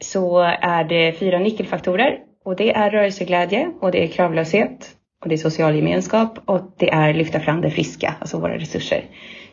så 0.00 0.40
är 0.60 0.84
det 0.84 1.12
fyra 1.12 1.38
nyckelfaktorer 1.38 2.18
och 2.44 2.56
det 2.56 2.72
är 2.72 2.90
rörelseglädje 2.90 3.70
och 3.80 3.90
det 3.92 4.04
är 4.04 4.08
kravlöshet 4.08 4.97
och 5.20 5.28
det 5.28 5.34
är 5.34 5.36
social 5.36 5.76
gemenskap 5.76 6.38
och 6.44 6.60
det 6.76 6.90
är 6.90 7.14
lyfta 7.14 7.40
fram 7.40 7.60
det 7.60 7.70
friska, 7.70 8.14
alltså 8.20 8.38
våra 8.40 8.58
resurser. 8.58 9.04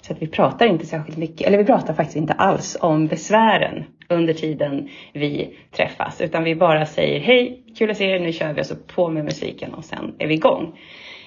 Så 0.01 0.13
att 0.13 0.21
vi 0.21 0.27
pratar 0.27 0.65
inte 0.65 0.85
särskilt 0.85 1.17
mycket, 1.17 1.47
eller 1.47 1.57
vi 1.57 1.65
pratar 1.65 1.93
faktiskt 1.93 2.17
inte 2.17 2.33
alls 2.33 2.77
om 2.81 3.07
besvären 3.07 3.83
under 4.09 4.33
tiden 4.33 4.89
vi 5.13 5.57
träffas, 5.71 6.21
utan 6.21 6.43
vi 6.43 6.55
bara 6.55 6.85
säger 6.85 7.19
hej, 7.19 7.63
kul 7.77 7.91
att 7.91 7.97
se 7.97 8.05
er, 8.05 8.19
nu 8.19 8.31
kör 8.31 8.53
vi 8.53 8.61
och 8.61 8.65
så 8.65 8.75
på 8.75 9.09
med 9.09 9.25
musiken 9.25 9.73
och 9.73 9.85
sen 9.85 10.15
är 10.19 10.27
vi 10.27 10.33
igång. 10.33 10.79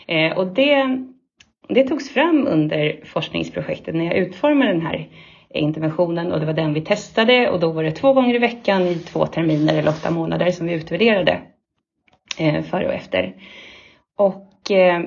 Eh, 0.07 0.38
och 0.38 0.47
det, 0.47 1.04
det 1.68 1.85
togs 1.85 2.11
fram 2.11 2.47
under 2.47 3.00
forskningsprojektet 3.04 3.95
när 3.95 4.04
jag 4.04 4.14
utformade 4.14 4.73
den 4.73 4.87
här 4.87 5.09
interventionen 5.50 6.33
och 6.33 6.40
det 6.40 6.47
var 6.47 6.52
den 6.52 6.75
vi 6.75 6.80
testade 6.80 7.50
och 7.50 7.61
då 7.61 7.73
var 7.73 7.83
det 7.83 7.90
två 7.90 8.12
gånger 8.12 8.35
i 8.35 8.38
veckan 8.38 8.83
i 8.83 8.95
två 8.95 9.26
terminer 9.26 9.78
eller 9.78 9.90
åtta 9.90 10.11
månader 10.11 10.50
som 10.50 10.66
vi 10.66 10.73
utvärderade 10.73 11.40
eh, 12.38 12.62
före 12.62 12.87
och 12.87 12.95
efter. 12.95 13.35
Och 14.19 14.71
eh, 14.71 15.03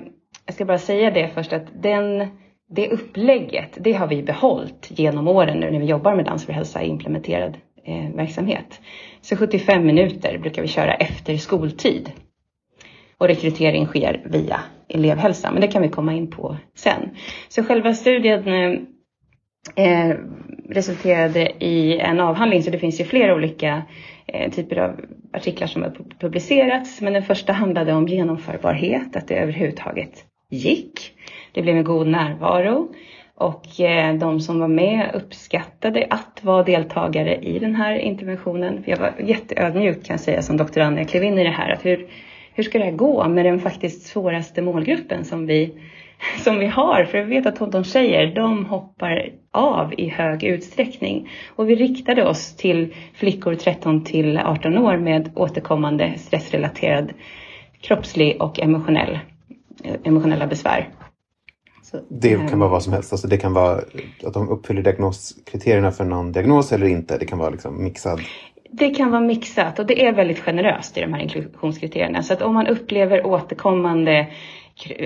jag 0.45 0.55
ska 0.55 0.65
bara 0.65 0.77
säga 0.77 1.11
det 1.11 1.29
först 1.33 1.53
att 1.53 1.65
den, 1.81 2.27
det 2.69 2.89
upplägget, 2.89 3.77
det 3.79 3.93
har 3.93 4.07
vi 4.07 4.23
behållit 4.23 4.87
genom 4.89 5.27
åren 5.27 5.59
nu 5.59 5.71
när 5.71 5.79
vi 5.79 5.85
jobbar 5.85 6.15
med 6.15 6.25
Dans 6.25 6.45
för 6.45 6.53
hälsa 6.53 6.83
i 6.83 6.87
implementerad 6.87 7.57
eh, 7.83 8.15
verksamhet. 8.15 8.81
Så 9.21 9.35
75 9.35 9.85
minuter 9.85 10.37
brukar 10.37 10.61
vi 10.61 10.67
köra 10.67 10.93
efter 10.93 11.37
skoltid. 11.37 12.11
Och 13.17 13.27
rekrytering 13.27 13.85
sker 13.85 14.21
via 14.25 14.61
elevhälsa, 14.87 15.51
men 15.51 15.61
det 15.61 15.67
kan 15.67 15.81
vi 15.81 15.89
komma 15.89 16.13
in 16.13 16.31
på 16.31 16.57
sen. 16.75 17.09
Så 17.49 17.63
själva 17.63 17.93
studien 17.93 18.47
eh, 18.47 18.79
eh, 19.75 20.15
resulterade 20.69 21.63
i 21.63 21.99
en 21.99 22.19
avhandling, 22.19 22.63
så 22.63 22.71
det 22.71 22.79
finns 22.79 22.99
ju 22.99 23.05
flera 23.05 23.35
olika 23.35 23.81
eh, 24.27 24.51
typer 24.51 24.77
av 24.77 24.99
artiklar 25.33 25.67
som 25.67 25.81
har 25.81 25.93
publicerats. 26.19 27.01
Men 27.01 27.13
den 27.13 27.23
första 27.23 27.53
handlade 27.53 27.93
om 27.93 28.07
genomförbarhet, 28.07 29.15
att 29.15 29.27
det 29.27 29.35
överhuvudtaget 29.35 30.25
gick. 30.49 31.13
Det 31.51 31.61
blev 31.61 31.77
en 31.77 31.83
god 31.83 32.07
närvaro 32.07 32.93
och 33.35 33.79
eh, 33.79 34.15
de 34.15 34.39
som 34.39 34.59
var 34.59 34.67
med 34.67 35.11
uppskattade 35.13 36.07
att 36.09 36.39
vara 36.41 36.63
deltagare 36.63 37.35
i 37.35 37.59
den 37.59 37.75
här 37.75 37.95
interventionen. 37.95 38.83
Jag 38.85 38.97
var 38.97 39.13
jätteödmjuk 39.19 40.05
kan 40.05 40.13
jag 40.13 40.19
säga 40.19 40.41
som 40.41 40.57
doktorand 40.57 40.95
när 40.95 41.01
jag 41.01 41.09
klev 41.09 41.23
in 41.23 41.39
i 41.39 41.43
det 41.43 41.49
här. 41.49 41.69
Att 41.69 41.85
hur, 41.85 42.07
hur 42.53 42.63
ska 42.63 42.77
det 42.77 42.85
här 42.85 42.91
gå 42.91 43.27
med 43.27 43.45
den 43.45 43.59
faktiskt 43.59 44.07
svåraste 44.07 44.61
målgruppen 44.61 45.25
som 45.25 45.45
vi 45.45 45.73
som 46.43 46.59
vi 46.59 46.65
har. 46.65 47.05
För 47.05 47.17
jag 47.17 47.25
vet 47.25 47.45
att 47.45 47.71
de 47.71 47.83
tjejer, 47.83 48.35
de 48.35 48.65
hoppar 48.65 49.29
av 49.51 49.93
i 49.97 50.09
hög 50.09 50.43
utsträckning. 50.43 51.29
Och 51.55 51.69
vi 51.69 51.75
riktade 51.75 52.27
oss 52.27 52.55
till 52.55 52.93
flickor 53.13 53.55
13 53.55 54.03
till 54.03 54.37
18 54.37 54.77
år 54.77 54.97
med 54.97 55.31
återkommande 55.35 56.13
stressrelaterad 56.17 57.13
kroppslig 57.81 58.41
och 58.41 58.59
emotionell, 58.59 59.19
emotionella 60.03 60.47
besvär. 60.47 60.89
Så, 61.83 61.99
det 62.09 62.49
kan 62.49 62.59
vara 62.59 62.69
vad 62.69 62.83
som 62.83 62.93
helst. 62.93 63.13
Alltså 63.13 63.27
det 63.27 63.37
kan 63.37 63.53
vara 63.53 63.81
att 64.23 64.33
de 64.33 64.49
uppfyller 64.49 64.81
diagnoskriterierna 64.81 65.91
för 65.91 66.05
någon 66.05 66.31
diagnos 66.31 66.71
eller 66.71 66.87
inte. 66.87 67.17
Det 67.17 67.25
kan 67.25 67.39
vara 67.39 67.49
liksom 67.49 67.83
mixad. 67.83 68.21
Det 68.73 68.89
kan 68.89 69.11
vara 69.11 69.21
mixat 69.21 69.79
och 69.79 69.85
det 69.85 70.05
är 70.05 70.13
väldigt 70.13 70.39
generöst 70.39 70.97
i 70.97 71.01
de 71.01 71.13
här 71.13 71.21
inklusionskriterierna. 71.21 72.23
Så 72.23 72.33
att 72.33 72.41
om 72.41 72.53
man 72.53 72.67
upplever 72.67 73.25
återkommande 73.25 74.27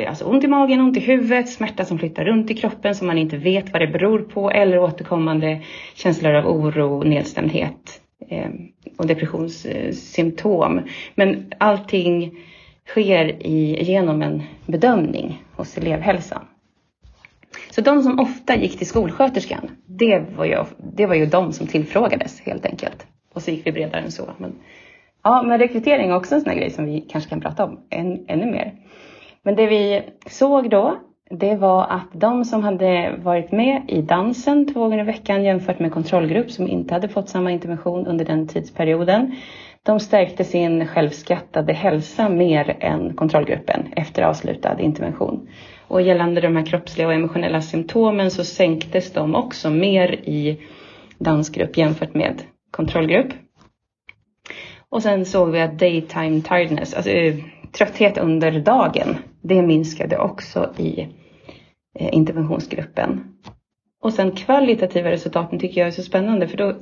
alltså 0.08 0.26
ont 0.26 0.44
i 0.44 0.48
magen, 0.48 0.80
ont 0.80 0.98
i 0.98 1.00
huvudet, 1.00 1.50
smärta 1.50 1.86
som 1.86 2.00
flyttar 2.00 2.26
runt 2.26 2.52
i 2.52 2.54
kroppen 2.54 2.96
som 2.96 3.08
man 3.08 3.18
inte 3.18 3.38
vet 3.38 3.74
vad 3.74 3.82
det 3.82 3.88
beror 3.88 4.20
på 4.20 4.52
eller 4.52 4.80
återkommande 4.80 5.62
känslor 5.96 6.34
av 6.34 6.48
oro, 6.48 7.04
nedstämdhet 7.04 8.02
eh, 8.30 8.50
och 8.98 9.08
depressionssymptom. 9.08 10.82
Men 11.16 11.52
allting 11.58 12.32
sker 12.88 13.46
i, 13.46 13.84
genom 13.84 14.22
en 14.22 14.44
bedömning 14.66 15.44
hos 15.56 15.78
elevhälsan. 15.78 16.46
Så 17.72 17.82
de 17.82 18.04
som 18.04 18.20
ofta 18.20 18.56
gick 18.56 18.78
till 18.78 18.88
skolsköterskan, 18.88 19.70
det 19.86 20.24
var 20.38 20.46
ju, 20.46 20.64
det 20.96 21.06
var 21.06 21.16
ju 21.16 21.26
de 21.26 21.54
som 21.54 21.68
tillfrågades 21.68 22.42
helt 22.42 22.66
enkelt. 22.66 23.08
Och 23.36 23.42
så 23.42 23.52
gick 23.52 23.68
vi 23.68 23.72
bredare 23.72 24.02
än 24.02 24.12
så. 24.12 24.30
Men, 24.38 24.56
ja, 25.24 25.42
men 25.42 25.60
rekrytering 25.60 26.10
är 26.10 26.16
också 26.16 26.36
en 26.36 26.42
sån 26.42 26.50
här 26.50 26.58
grej 26.58 26.70
som 26.70 26.86
vi 26.86 27.02
kanske 27.02 27.30
kan 27.30 27.42
prata 27.42 27.64
om 27.64 27.80
än, 27.90 28.26
ännu 28.28 28.46
mer. 28.46 28.74
Men 29.44 29.56
det 29.56 29.68
vi 29.68 30.04
såg 30.26 30.70
då, 30.70 30.98
det 31.30 31.56
var 31.56 31.84
att 31.84 32.10
de 32.14 32.46
som 32.46 32.64
hade 32.64 33.16
varit 33.24 33.52
med 33.52 33.82
i 33.88 34.02
dansen 34.02 34.74
två 34.74 34.80
gånger 34.80 35.00
i 35.00 35.04
veckan 35.04 35.44
jämfört 35.44 35.80
med 35.80 35.94
kontrollgrupp 35.94 36.52
som 36.52 36.68
inte 36.68 36.94
hade 36.94 37.08
fått 37.08 37.30
samma 37.30 37.52
intervention 37.52 38.08
under 38.08 38.26
den 38.26 38.48
tidsperioden, 38.48 39.36
de 39.84 40.00
stärkte 40.00 40.44
sin 40.44 40.88
självskattade 40.88 41.74
hälsa 41.74 42.30
mer 42.30 42.78
än 42.80 43.14
kontrollgruppen 43.14 43.88
efter 43.96 44.24
avslutad 44.24 44.80
intervention. 44.80 45.48
Och 45.88 46.02
gällande 46.02 46.42
de 46.42 46.56
här 46.56 46.66
kroppsliga 46.66 47.08
och 47.08 47.14
emotionella 47.14 47.62
symptomen 47.62 48.32
så 48.32 48.44
sänktes 48.44 49.14
de 49.14 49.36
också 49.36 49.70
mer 49.70 50.12
i 50.12 50.60
dansgrupp 51.18 51.78
jämfört 51.78 52.14
med 52.14 52.42
kontrollgrupp. 52.76 53.34
Och 54.90 55.04
sen 55.04 55.26
såg 55.26 55.52
vi 55.52 55.62
att 55.62 55.80
daytime 55.80 56.42
tiredness, 56.42 56.94
alltså 56.94 57.12
eh, 57.12 57.36
trötthet 57.72 58.18
under 58.18 58.60
dagen, 58.60 59.18
det 59.42 59.62
minskade 59.62 60.18
också 60.18 60.74
i 60.78 61.08
eh, 62.00 62.10
interventionsgruppen. 62.16 63.24
Och 64.02 64.14
sen 64.14 64.32
kvalitativa 64.32 65.12
resultaten 65.12 65.60
tycker 65.60 65.82
jag 65.82 65.88
är 65.88 65.92
så 65.92 66.04
spännande 66.04 66.48
för 66.48 66.58
då, 66.58 66.76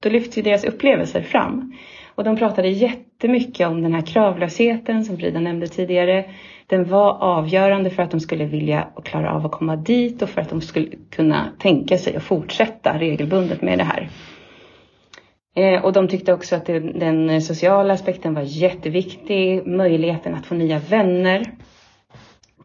då 0.00 0.08
lyfts 0.08 0.38
ju 0.38 0.42
deras 0.42 0.64
upplevelser 0.64 1.22
fram. 1.22 1.72
Och 2.14 2.24
de 2.24 2.36
pratade 2.36 2.68
jättemycket 2.68 3.68
om 3.68 3.82
den 3.82 3.94
här 3.94 4.06
kravlösheten 4.06 5.04
som 5.04 5.16
Frida 5.16 5.40
nämnde 5.40 5.66
tidigare. 5.66 6.24
Den 6.66 6.84
var 6.84 7.18
avgörande 7.22 7.90
för 7.90 8.02
att 8.02 8.10
de 8.10 8.20
skulle 8.20 8.44
vilja 8.44 8.88
och 8.94 9.06
klara 9.06 9.32
av 9.32 9.46
att 9.46 9.52
komma 9.52 9.76
dit 9.76 10.22
och 10.22 10.28
för 10.28 10.40
att 10.40 10.50
de 10.50 10.60
skulle 10.60 10.88
kunna 11.10 11.48
tänka 11.58 11.98
sig 11.98 12.16
att 12.16 12.22
fortsätta 12.22 12.98
regelbundet 12.98 13.62
med 13.62 13.78
det 13.78 13.84
här. 13.84 14.08
Eh, 15.56 15.84
och 15.84 15.92
de 15.92 16.08
tyckte 16.08 16.32
också 16.32 16.56
att 16.56 16.66
den 16.66 17.42
sociala 17.42 17.94
aspekten 17.94 18.34
var 18.34 18.42
jätteviktig. 18.42 19.66
Möjligheten 19.66 20.34
att 20.34 20.46
få 20.46 20.54
nya 20.54 20.78
vänner 20.78 21.52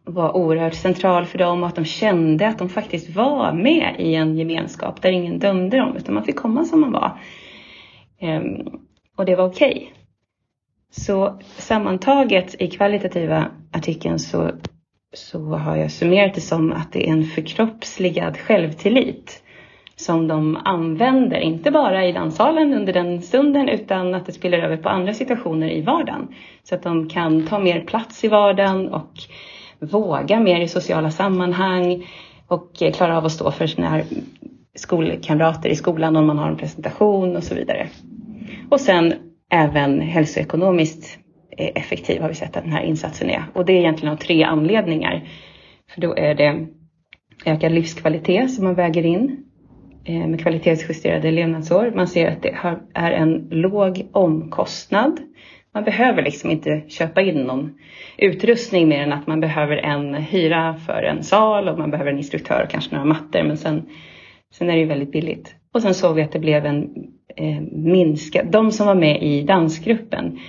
var 0.04 0.36
oerhört 0.36 0.74
central 0.74 1.26
för 1.26 1.38
dem 1.38 1.64
och 1.64 1.68
att 1.68 1.76
de 1.76 1.86
kände 1.86 2.48
att 2.48 2.60
de 2.60 2.70
faktiskt 2.70 3.10
var 3.10 3.54
med 3.54 3.96
i 4.00 4.16
en 4.16 4.38
gemenskap 4.38 5.02
där 5.02 5.12
ingen 5.12 5.40
dömde 5.40 5.78
dem 5.78 5.98
utan 5.98 6.14
man 6.14 6.24
fick 6.24 6.36
komma 6.36 6.66
som 6.66 6.82
man 6.82 6.92
var. 6.92 7.20
Ehm, 8.20 8.68
och 9.18 9.26
det 9.26 9.36
var 9.36 9.46
okej. 9.46 9.72
Okay. 9.72 9.88
Så 10.92 11.40
sammantaget 11.42 12.62
i 12.62 12.68
kvalitativa 12.68 13.52
artikeln 13.72 14.20
så, 14.20 14.52
så 15.14 15.40
har 15.40 15.76
jag 15.76 15.92
summerat 15.92 16.34
det 16.34 16.42
som 16.42 16.72
att 16.72 16.94
det 16.94 17.08
är 17.08 17.12
en 17.12 17.24
förkroppsligad 17.24 18.38
självtillit 18.38 19.44
som 19.96 20.28
de 20.28 20.58
använder, 20.66 21.40
inte 21.40 21.72
bara 21.72 22.06
i 22.06 22.12
danssalen 22.12 22.74
under 22.74 22.94
den 22.94 23.22
stunden 23.22 23.70
utan 23.70 24.14
att 24.16 24.26
det 24.26 24.32
spiller 24.32 24.60
över 24.60 24.78
på 24.78 24.90
andra 24.90 25.14
situationer 25.14 25.70
i 25.70 25.82
vardagen. 25.82 26.28
Så 26.64 26.76
att 26.76 26.84
de 26.84 27.10
kan 27.10 27.48
ta 27.48 27.60
mer 27.60 27.82
plats 27.82 28.24
i 28.24 28.28
vardagen 28.28 28.90
och 28.90 29.12
våga 29.80 30.40
mer 30.40 30.62
i 30.62 30.68
sociala 30.68 31.12
sammanhang 31.12 32.08
och 32.48 32.82
eh, 32.82 32.94
klara 32.94 33.18
av 33.18 33.26
att 33.26 33.32
stå 33.32 33.52
för 33.52 33.68
sina 33.68 34.02
skolkamrater 34.76 35.70
i 35.70 35.76
skolan 35.76 36.16
om 36.16 36.28
man 36.28 36.38
har 36.38 36.50
en 36.50 36.58
presentation 36.58 37.36
och 37.36 37.44
så 37.44 37.56
vidare. 37.56 37.88
Och 38.70 38.82
sen 38.82 39.14
även 39.52 40.02
hälsoekonomiskt 40.02 41.20
eh, 41.58 41.72
effektiv 41.76 42.22
har 42.22 42.30
vi 42.30 42.36
sett 42.36 42.58
att 42.58 42.64
den 42.64 42.74
här 42.74 42.84
insatsen 42.84 43.30
är. 43.30 43.44
Och 43.54 43.66
det 43.66 43.74
är 43.74 43.78
egentligen 43.78 44.14
av 44.14 44.18
tre 44.18 44.44
anledningar. 44.44 45.28
För 45.94 46.02
då 46.02 46.18
är 46.18 46.36
det 46.36 46.68
ökad 47.46 47.72
livskvalitet 47.72 48.54
som 48.54 48.64
man 48.64 48.76
väger 48.76 49.06
in 49.06 49.45
Eh, 50.08 50.28
med 50.28 50.42
kvalitetsjusterade 50.42 51.32
levnadsår. 51.32 51.92
Man 51.96 52.08
ser 52.08 52.32
att 52.32 52.42
det 52.42 52.58
är 52.94 53.12
en 53.12 53.48
låg 53.52 54.08
omkostnad. 54.12 55.20
Man 55.74 55.84
behöver 55.84 56.22
liksom 56.22 56.52
inte 56.52 56.84
köpa 56.88 57.22
in 57.22 57.44
någon 57.44 57.78
utrustning 58.18 58.88
mer 58.88 59.02
än 59.02 59.14
att 59.14 59.28
man 59.28 59.40
behöver 59.40 59.78
en 59.78 60.14
hyra 60.14 60.74
för 60.74 61.04
en 61.04 61.24
sal 61.24 61.70
och 61.70 61.80
man 61.80 61.92
behöver 61.92 62.12
en 62.12 62.18
instruktör 62.18 62.64
och 62.64 62.70
kanske 62.70 62.96
några 62.96 63.06
mattor. 63.06 63.44
Men 63.44 63.58
sen, 63.58 63.86
sen 64.54 64.70
är 64.70 64.74
det 64.74 64.80
ju 64.80 64.86
väldigt 64.86 65.12
billigt. 65.12 65.56
Och 65.74 65.82
sen 65.82 65.94
såg 65.94 66.16
vi 66.16 66.22
att 66.22 66.32
det 66.32 66.40
blev 66.40 66.66
en 66.66 66.90
eh, 67.36 67.62
minskad... 67.72 68.52
de 68.52 68.72
som 68.72 68.88
var 68.88 68.96
med 68.96 69.24
i 69.24 69.42
dansgruppen 69.42 70.40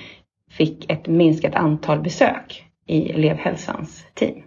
fick 0.51 0.91
ett 0.91 1.07
minskat 1.07 1.55
antal 1.55 2.01
besök 2.01 2.65
i 2.87 3.11
elevhälsans 3.11 4.07
team. 4.15 4.46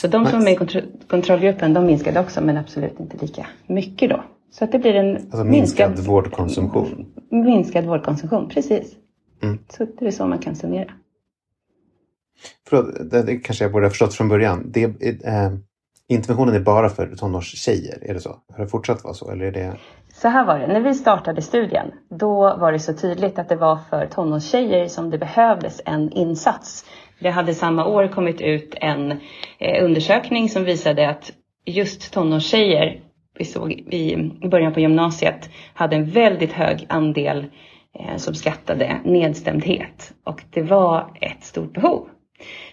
Så 0.00 0.06
de 0.08 0.26
som 0.26 0.38
var 0.38 0.44
med 0.44 0.52
i 0.52 0.56
kontro 0.56 0.80
kontrollgruppen, 1.08 1.74
de 1.74 1.86
minskade 1.86 2.20
också, 2.20 2.40
men 2.40 2.56
absolut 2.56 3.00
inte 3.00 3.16
lika 3.16 3.46
mycket 3.66 4.10
då. 4.10 4.24
Så 4.50 4.64
att 4.64 4.72
det 4.72 4.78
blir 4.78 4.94
en 4.94 5.16
alltså 5.16 5.44
minskad, 5.44 5.90
minskad 5.90 6.06
vårdkonsumtion? 6.06 7.06
Minskad 7.30 7.84
vårdkonsumtion, 7.84 8.48
precis. 8.48 8.92
Mm. 9.42 9.58
Så 9.68 9.86
det 9.98 10.06
är 10.06 10.10
så 10.10 10.26
man 10.26 10.38
kan 10.38 10.56
summera. 10.56 10.92
Förlåt, 12.68 13.10
det, 13.10 13.22
det 13.22 13.36
kanske 13.36 13.64
jag 13.64 13.72
borde 13.72 13.86
ha 13.86 13.90
förstått 13.90 14.14
från 14.14 14.28
början. 14.28 14.70
Det, 14.70 14.84
eh, 14.84 15.52
interventionen 16.08 16.54
är 16.54 16.60
bara 16.60 16.88
för 16.88 17.14
tonårstjejer, 17.16 17.98
är 18.02 18.14
det 18.14 18.20
så? 18.20 18.36
Har 18.52 18.64
det 18.64 18.70
fortsatt 18.70 19.04
vara 19.04 19.14
så? 19.14 19.30
Eller 19.30 19.44
är 19.44 19.52
det... 19.52 19.76
Så 20.12 20.28
här 20.28 20.46
var 20.46 20.58
det, 20.58 20.66
när 20.66 20.80
vi 20.80 20.94
startade 20.94 21.42
studien, 21.42 21.92
då 22.10 22.56
var 22.56 22.72
det 22.72 22.78
så 22.78 22.94
tydligt 22.94 23.38
att 23.38 23.48
det 23.48 23.56
var 23.56 23.78
för 23.90 24.06
tonårstjejer 24.06 24.88
som 24.88 25.10
det 25.10 25.18
behövdes 25.18 25.80
en 25.84 26.12
insats. 26.12 26.84
Det 27.18 27.30
hade 27.30 27.54
samma 27.54 27.86
år 27.86 28.08
kommit 28.08 28.40
ut 28.40 28.74
en 28.80 29.10
eh, 29.58 29.84
undersökning 29.84 30.48
som 30.48 30.64
visade 30.64 31.08
att 31.08 31.32
just 31.64 32.12
tonårstjejer, 32.12 33.00
vi 33.38 33.44
såg 33.44 33.72
i 33.72 34.16
början 34.48 34.74
på 34.74 34.80
gymnasiet, 34.80 35.50
hade 35.74 35.96
en 35.96 36.10
väldigt 36.10 36.52
hög 36.52 36.86
andel 36.88 37.46
eh, 37.98 38.16
som 38.16 38.34
skattade 38.34 39.00
nedstämdhet 39.04 40.12
och 40.24 40.42
det 40.50 40.62
var 40.62 41.16
ett 41.20 41.44
stort 41.44 41.72
behov. 41.72 42.08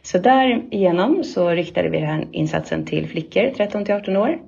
Så 0.01 0.17
därigenom 0.17 1.23
så 1.23 1.49
riktade 1.49 1.89
vi 1.89 1.99
den 1.99 2.07
här 2.07 2.27
insatsen 2.31 2.85
till 2.85 3.07
flickor 3.07 3.51
13 3.57 3.85
till 3.85 3.93
18 3.93 4.17
år. 4.17 4.39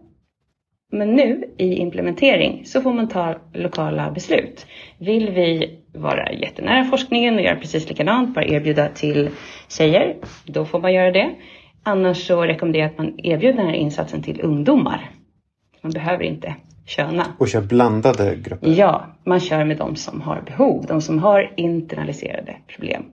Men 0.91 1.15
nu 1.15 1.43
i 1.57 1.73
implementering 1.73 2.65
så 2.65 2.81
får 2.81 2.93
man 2.93 3.07
ta 3.07 3.35
lokala 3.53 4.11
beslut. 4.11 4.65
Vill 4.97 5.29
vi 5.29 5.79
vara 5.93 6.33
jättenära 6.33 6.83
forskningen 6.83 7.35
och 7.35 7.41
göra 7.41 7.55
precis 7.55 7.89
likadant, 7.89 8.35
bara 8.35 8.45
erbjuda 8.45 8.89
till 8.89 9.29
tjejer, 9.67 10.15
då 10.45 10.65
får 10.65 10.79
man 10.79 10.93
göra 10.93 11.11
det. 11.11 11.35
Annars 11.83 12.27
så 12.27 12.41
rekommenderar 12.41 12.83
jag 12.83 12.91
att 12.91 12.97
man 12.97 13.19
erbjuder 13.25 13.57
den 13.57 13.67
här 13.67 13.75
insatsen 13.75 14.23
till 14.23 14.41
ungdomar. 14.41 15.11
Man 15.81 15.91
behöver 15.91 16.23
inte 16.23 16.55
köna. 16.85 17.25
Och 17.39 17.47
kör 17.47 17.61
blandade 17.61 18.35
grupper? 18.35 18.67
Ja, 18.67 19.05
man 19.23 19.39
kör 19.39 19.65
med 19.65 19.77
de 19.77 19.95
som 19.95 20.21
har 20.21 20.41
behov, 20.41 20.85
de 20.87 21.01
som 21.01 21.19
har 21.19 21.53
internaliserade 21.57 22.55
problem 22.67 23.03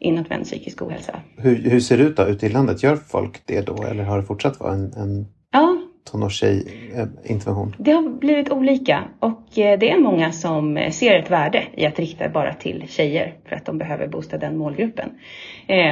inåtvänd 0.00 0.44
psykisk 0.44 0.82
ohälsa. 0.82 1.20
Hur, 1.36 1.70
hur 1.70 1.80
ser 1.80 1.98
det 1.98 2.04
ut 2.04 2.16
då 2.16 2.26
ute 2.26 2.46
i 2.46 2.48
landet? 2.48 2.82
Gör 2.82 2.96
folk 2.96 3.46
det 3.46 3.66
då 3.66 3.82
eller 3.82 4.04
har 4.04 4.18
det 4.18 4.24
fortsatt 4.24 4.60
vara 4.60 4.72
en, 4.72 4.92
en 4.92 5.26
ja 5.52 5.79
tonårstjej-intervention? 6.10 7.68
Eh, 7.68 7.84
det 7.84 7.92
har 7.92 8.02
blivit 8.02 8.50
olika 8.50 9.04
och 9.18 9.58
eh, 9.58 9.78
det 9.78 9.90
är 9.90 9.98
många 9.98 10.32
som 10.32 10.76
eh, 10.76 10.90
ser 10.90 11.14
ett 11.14 11.30
värde 11.30 11.64
i 11.74 11.86
att 11.86 11.98
rikta 11.98 12.28
bara 12.28 12.54
till 12.54 12.84
tjejer 12.88 13.34
för 13.48 13.56
att 13.56 13.66
de 13.66 13.78
behöver 13.78 14.08
boosta 14.08 14.38
den 14.38 14.58
målgruppen. 14.58 15.10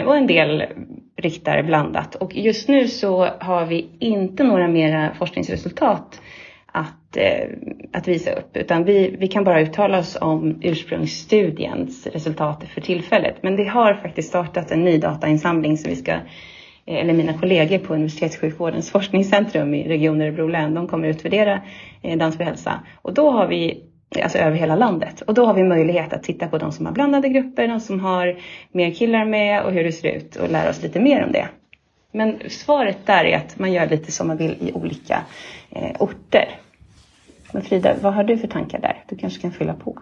Och 0.06 0.16
en 0.16 0.26
del 0.26 0.64
riktar 1.16 1.62
blandat 1.62 2.14
och 2.14 2.36
just 2.36 2.68
nu 2.68 2.88
så 2.88 3.28
har 3.38 3.66
vi 3.66 3.90
inte 3.98 4.44
några 4.44 4.68
mera 4.68 5.14
forskningsresultat 5.14 6.20
att, 6.66 7.16
att 7.92 8.08
visa 8.08 8.32
upp, 8.32 8.56
utan 8.56 8.84
vi, 8.84 9.16
vi 9.18 9.28
kan 9.28 9.44
bara 9.44 9.60
uttala 9.60 9.98
oss 9.98 10.18
om 10.20 10.58
ursprungsstudiens 10.62 12.06
resultat 12.06 12.64
för 12.74 12.80
tillfället. 12.80 13.36
Men 13.42 13.56
det 13.56 13.64
har 13.64 13.94
faktiskt 13.94 14.28
startat 14.28 14.70
en 14.70 14.84
ny 14.84 14.98
datainsamling 14.98 15.78
som 15.78 15.90
vi 15.90 15.96
ska, 15.96 16.14
Eh, 16.88 17.00
eller 17.00 17.12
mina 17.12 17.38
kollegor 17.38 17.78
på 17.78 17.94
Universitetssjukvårdens 17.94 18.90
forskningscentrum 18.90 19.74
i 19.74 19.88
Region 19.88 20.20
Örebro 20.20 20.48
län, 20.48 20.74
de 20.74 20.88
kommer 20.88 21.08
utvärdera 21.08 21.62
eh, 22.02 22.18
Dans 22.18 22.36
för 22.36 22.44
hälsa. 22.44 22.80
Och 23.02 23.14
då 23.14 23.30
har 23.30 23.46
vi 23.46 23.84
alltså 24.22 24.38
över 24.38 24.56
hela 24.56 24.76
landet. 24.76 25.20
Och 25.20 25.34
då 25.34 25.46
har 25.46 25.54
vi 25.54 25.64
möjlighet 25.64 26.12
att 26.12 26.22
titta 26.22 26.48
på 26.48 26.58
de 26.58 26.72
som 26.72 26.86
har 26.86 26.92
blandade 26.92 27.28
grupper, 27.28 27.68
de 27.68 27.80
som 27.80 28.00
har 28.00 28.36
mer 28.72 28.90
killar 28.90 29.24
med 29.24 29.62
och 29.62 29.72
hur 29.72 29.84
det 29.84 29.92
ser 29.92 30.08
ut 30.08 30.36
och 30.36 30.50
lära 30.50 30.70
oss 30.70 30.82
lite 30.82 31.00
mer 31.00 31.24
om 31.24 31.32
det. 31.32 31.48
Men 32.12 32.38
svaret 32.48 33.06
där 33.06 33.24
är 33.24 33.36
att 33.36 33.58
man 33.58 33.72
gör 33.72 33.86
lite 33.86 34.12
som 34.12 34.26
man 34.26 34.36
vill 34.36 34.56
i 34.60 34.72
olika 34.72 35.22
eh, 35.70 35.96
orter. 35.98 36.48
Men 37.52 37.62
Frida, 37.62 37.94
vad 38.02 38.14
har 38.14 38.24
du 38.24 38.38
för 38.38 38.48
tankar 38.48 38.78
där? 38.78 39.04
Du 39.08 39.16
kanske 39.16 39.40
kan 39.40 39.52
fylla 39.52 39.74
på. 39.74 39.98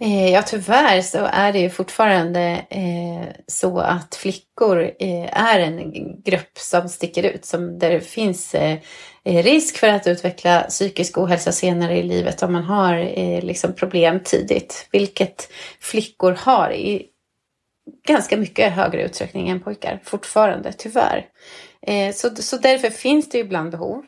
Eh, 0.00 0.30
ja, 0.30 0.42
tyvärr 0.42 1.00
så 1.00 1.18
är 1.32 1.52
det 1.52 1.58
ju 1.58 1.70
fortfarande 1.70 2.66
eh, 2.70 3.34
så 3.46 3.78
att 3.78 4.14
flickor 4.14 4.82
eh, 4.82 5.40
är 5.44 5.60
en 5.60 5.92
grupp 6.22 6.58
som 6.58 6.88
sticker 6.88 7.22
ut, 7.22 7.44
som 7.44 7.78
där 7.78 7.90
det 7.90 8.00
finns 8.00 8.54
eh, 8.54 8.78
eh, 9.24 9.42
risk 9.42 9.76
för 9.76 9.88
att 9.88 10.06
utveckla 10.06 10.60
psykisk 10.60 11.18
ohälsa 11.18 11.52
senare 11.52 11.98
i 11.98 12.02
livet 12.02 12.42
om 12.42 12.52
man 12.52 12.64
har 12.64 12.94
eh, 13.18 13.42
liksom 13.44 13.72
problem 13.74 14.20
tidigt, 14.24 14.88
vilket 14.92 15.48
flickor 15.80 16.32
har 16.32 16.72
i 16.72 17.06
ganska 18.08 18.36
mycket 18.36 18.72
högre 18.72 19.02
utsträckning 19.02 19.48
än 19.48 19.60
pojkar 19.60 20.00
fortfarande, 20.04 20.72
tyvärr. 20.72 21.26
Eh, 21.86 22.14
så, 22.14 22.36
så 22.36 22.56
därför 22.56 22.90
finns 22.90 23.28
det 23.28 23.38
ibland 23.38 23.70
behov 23.70 24.04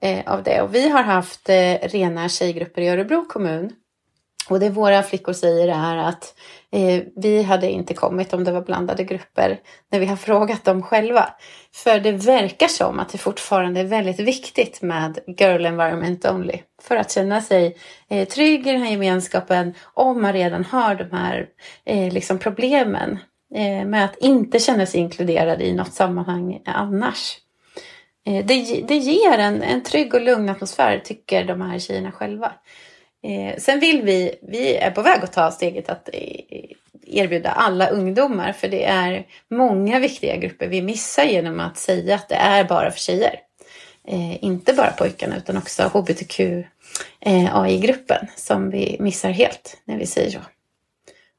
eh, 0.00 0.20
av 0.26 0.42
det. 0.42 0.62
Och 0.62 0.74
vi 0.74 0.88
har 0.88 1.02
haft 1.02 1.48
eh, 1.48 1.74
rena 1.82 2.28
tjejgrupper 2.28 2.82
i 2.82 2.88
Örebro 2.88 3.24
kommun. 3.28 3.72
Och 4.48 4.60
det 4.60 4.70
våra 4.70 5.02
flickor 5.02 5.32
säger 5.32 5.68
är 5.68 5.96
att 5.96 6.34
eh, 6.72 7.02
vi 7.16 7.42
hade 7.42 7.70
inte 7.70 7.94
kommit 7.94 8.32
om 8.32 8.44
det 8.44 8.52
var 8.52 8.60
blandade 8.60 9.04
grupper 9.04 9.60
när 9.90 9.98
vi 10.00 10.06
har 10.06 10.16
frågat 10.26 10.64
dem 10.64 10.82
själva. 10.82 11.28
För 11.74 12.00
det 12.00 12.12
verkar 12.12 12.68
som 12.68 13.00
att 13.00 13.08
det 13.08 13.18
fortfarande 13.18 13.80
är 13.80 13.84
väldigt 13.84 14.20
viktigt 14.20 14.82
med 14.82 15.18
girl 15.26 15.66
environment 15.66 16.24
only. 16.24 16.58
För 16.82 16.96
att 16.96 17.12
känna 17.12 17.40
sig 17.40 17.76
eh, 18.08 18.28
trygg 18.28 18.66
i 18.66 18.72
den 18.72 18.82
här 18.82 18.90
gemenskapen 18.90 19.74
om 19.94 20.22
man 20.22 20.32
redan 20.32 20.64
har 20.64 20.94
de 20.94 21.16
här 21.16 21.48
eh, 21.84 22.12
liksom 22.12 22.38
problemen 22.38 23.18
eh, 23.54 23.86
med 23.86 24.04
att 24.04 24.16
inte 24.16 24.58
känna 24.58 24.86
sig 24.86 25.00
inkluderad 25.00 25.62
i 25.62 25.72
något 25.72 25.92
sammanhang 25.92 26.62
annars. 26.64 27.38
Eh, 28.26 28.46
det, 28.46 28.84
det 28.88 28.96
ger 28.96 29.38
en, 29.38 29.62
en 29.62 29.82
trygg 29.82 30.14
och 30.14 30.20
lugn 30.20 30.48
atmosfär 30.48 30.98
tycker 31.04 31.44
de 31.44 31.60
här 31.60 31.78
tjejerna 31.78 32.12
själva. 32.12 32.52
Eh, 33.24 33.56
sen 33.58 33.80
vill 33.80 34.02
vi, 34.02 34.34
vi 34.42 34.76
är 34.76 34.90
på 34.90 35.02
väg 35.02 35.24
att 35.24 35.32
ta 35.32 35.50
steget 35.50 35.88
att 35.88 36.08
eh, 36.12 36.70
erbjuda 37.06 37.50
alla 37.50 37.88
ungdomar 37.88 38.52
för 38.52 38.68
det 38.68 38.84
är 38.84 39.26
många 39.48 39.98
viktiga 39.98 40.36
grupper 40.36 40.68
vi 40.68 40.82
missar 40.82 41.24
genom 41.24 41.60
att 41.60 41.78
säga 41.78 42.14
att 42.14 42.28
det 42.28 42.34
är 42.34 42.64
bara 42.64 42.90
för 42.90 42.98
tjejer. 42.98 43.40
Eh, 44.08 44.44
inte 44.44 44.72
bara 44.72 44.90
pojkarna 44.90 45.36
utan 45.36 45.56
också 45.56 45.82
hbtq 45.82 46.40
eh, 47.20 47.56
AI-gruppen 47.56 48.26
som 48.36 48.70
vi 48.70 48.96
missar 49.00 49.30
helt 49.30 49.80
när 49.84 49.98
vi 49.98 50.06
säger 50.06 50.30
så. 50.30 50.40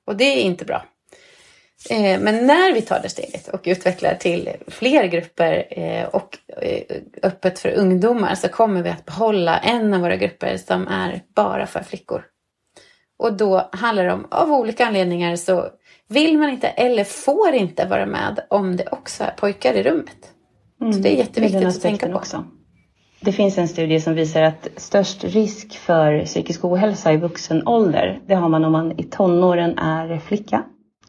Och 0.06 0.16
det 0.16 0.26
är 0.26 0.42
inte 0.42 0.66
bra. 0.66 0.86
Eh, 1.90 2.20
men 2.20 2.48
när 2.48 2.74
vi 2.74 2.82
tar 2.82 3.00
det 3.00 3.10
steget 3.10 3.48
och 3.48 3.62
utvecklar 3.64 4.16
till 4.16 4.50
fler 4.68 5.06
grupper 5.06 5.66
eh, 5.70 6.06
och 6.08 6.38
eh, 6.62 6.82
öppet 7.24 7.60
för 7.60 7.70
ungdomar 7.70 8.36
så 8.36 8.48
kommer 8.48 8.84
vi 8.84 8.90
att 8.90 9.06
behålla 9.06 9.58
en 9.58 9.94
av 9.94 10.02
våra 10.02 10.16
grupper 10.16 10.58
som 10.58 10.88
är 10.88 11.22
bara 11.36 11.68
för 11.68 11.84
flickor. 11.84 12.24
Och 13.20 13.34
då 13.34 13.70
handlar 13.72 14.04
det 14.04 14.14
om, 14.14 14.28
av 14.32 14.52
olika 14.52 14.86
anledningar 14.86 15.36
så 15.36 15.68
vill 16.08 16.38
man 16.38 16.50
inte 16.50 16.68
eller 16.68 17.04
får 17.04 17.54
inte 17.54 17.86
vara 17.86 18.06
med 18.06 18.40
om 18.50 18.76
det 18.76 18.88
också 18.92 19.24
är 19.24 19.32
pojkar 19.32 19.74
i 19.74 19.84
rummet. 19.84 20.32
Mm, 20.82 20.94
så 20.94 21.00
det 21.00 21.10
är 21.10 21.18
jätteviktigt 21.18 21.66
att 21.66 21.82
tänka 21.82 22.08
på. 22.08 22.16
Också. 22.16 22.46
Det 23.20 23.32
finns 23.32 23.58
en 23.58 23.68
studie 23.68 24.00
som 24.00 24.14
visar 24.14 24.42
att 24.42 24.68
störst 24.78 25.24
risk 25.24 25.78
för 25.78 26.26
psykisk 26.26 26.66
ohälsa 26.66 27.14
i 27.14 27.18
vuxen 27.18 27.68
ålder, 27.68 28.20
det 28.28 28.36
har 28.36 28.50
man 28.50 28.66
om 28.66 28.72
man 28.72 29.00
i 29.00 29.04
tonåren 29.04 29.78
är 29.78 30.20
flicka 30.20 30.64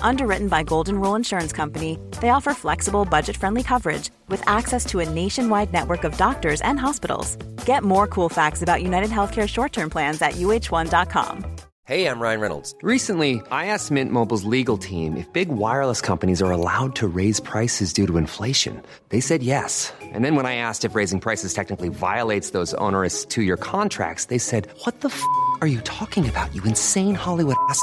Underwritten 0.00 0.48
by 0.48 0.62
Golden 0.62 0.98
Rule 1.00 1.14
Insurance 1.14 1.52
Company, 1.52 1.98
they 2.20 2.30
offer 2.30 2.54
flexible, 2.54 3.04
budget 3.04 3.36
friendly 3.36 3.62
coverage 3.62 4.10
with 4.28 4.42
access 4.48 4.84
to 4.86 5.00
a 5.00 5.08
nationwide 5.08 5.72
network 5.72 6.04
of 6.04 6.16
doctors 6.16 6.60
and 6.62 6.78
hospitals. 6.80 7.36
Get 7.64 7.84
more 7.84 8.06
cool 8.06 8.28
facts 8.28 8.62
about 8.62 8.82
United 8.82 9.10
Healthcare 9.10 9.48
short 9.48 9.72
term 9.72 9.90
plans 9.90 10.22
at 10.22 10.34
uh1.com. 10.34 11.44
Hey, 11.84 12.04
I'm 12.06 12.20
Ryan 12.20 12.40
Reynolds. 12.40 12.74
Recently, 12.82 13.40
I 13.50 13.66
asked 13.66 13.90
Mint 13.90 14.12
Mobile's 14.12 14.44
legal 14.44 14.76
team 14.76 15.16
if 15.16 15.32
big 15.32 15.48
wireless 15.48 16.02
companies 16.02 16.42
are 16.42 16.50
allowed 16.50 16.94
to 16.96 17.08
raise 17.08 17.40
prices 17.40 17.94
due 17.94 18.06
to 18.06 18.18
inflation. 18.18 18.82
They 19.08 19.20
said 19.20 19.42
yes. 19.42 19.90
And 20.02 20.22
then 20.22 20.36
when 20.36 20.44
I 20.44 20.56
asked 20.56 20.84
if 20.84 20.94
raising 20.94 21.18
prices 21.18 21.54
technically 21.54 21.88
violates 21.88 22.50
those 22.50 22.74
onerous 22.74 23.24
two 23.24 23.42
year 23.42 23.56
contracts, 23.56 24.26
they 24.26 24.38
said, 24.38 24.68
What 24.84 25.00
the 25.00 25.08
f? 25.08 25.22
are 25.60 25.66
you 25.66 25.80
talking 25.80 26.28
about, 26.28 26.54
you 26.54 26.62
insane 26.64 27.14
Hollywood 27.14 27.56
ass? 27.68 27.82